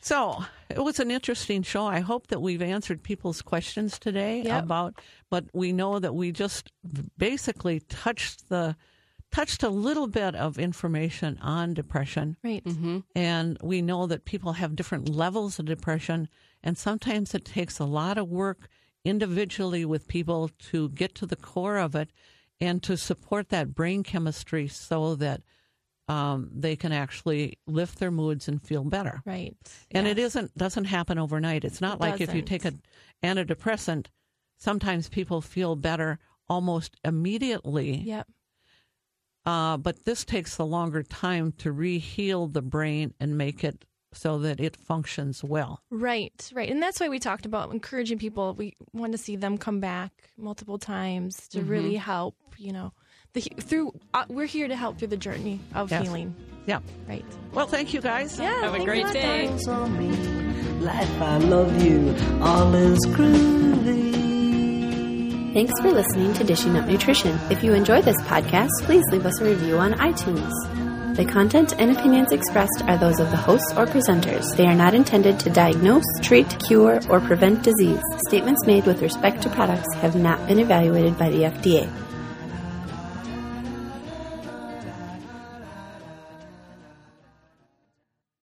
[0.00, 1.84] So it was an interesting show.
[1.84, 4.64] I hope that we've answered people's questions today Yep.
[4.64, 4.94] about,
[5.28, 6.72] but we know that we just
[7.18, 8.76] basically touched the
[9.30, 12.36] touched a little bit of information on depression.
[12.42, 12.64] Right.
[12.64, 12.98] Mm-hmm.
[13.14, 16.28] And we know that people have different levels of depression,
[16.64, 18.68] and sometimes it takes a lot of work
[19.04, 22.10] individually with people to get to the core of it
[22.60, 25.42] and to support that brain chemistry so that
[26.10, 29.22] um, they can actually lift their moods and feel better.
[29.24, 29.56] Right.
[29.92, 30.30] And it Yes.
[30.34, 31.64] isn't doesn't happen overnight.
[31.64, 32.80] It's not It like if you take an
[33.22, 34.06] antidepressant,
[34.58, 37.96] sometimes people feel better almost immediately.
[37.98, 38.26] Yep.
[39.46, 44.38] Uh, but this takes a longer time to re-heal the brain and make it so
[44.40, 45.82] that it functions well.
[45.90, 46.68] Right, right.
[46.68, 48.52] And that's why we talked about encouraging people.
[48.54, 52.92] We want to see them come back multiple times to really help, you know,
[53.32, 56.02] the through uh, we're here to help through the journey of Yes.
[56.04, 56.34] healing.
[56.66, 56.80] Yeah.
[57.08, 57.24] Right.
[57.52, 58.38] Well, thank you guys.
[58.38, 58.60] Yeah.
[58.62, 59.46] Have a great lot, day.
[59.46, 59.66] guys.
[59.68, 60.10] on me.
[60.80, 62.14] Life, I love you.
[62.42, 64.10] All is groovy.
[65.52, 67.36] Thanks for listening to Dishing Up Nutrition.
[67.50, 70.52] If you enjoy this podcast, please leave us a review on iTunes.
[71.16, 74.56] The content and opinions expressed are those of the hosts or presenters.
[74.56, 78.00] They are not intended to diagnose, treat, cure, or prevent disease.
[78.28, 81.90] Statements made with respect to products have not been evaluated by the FDA.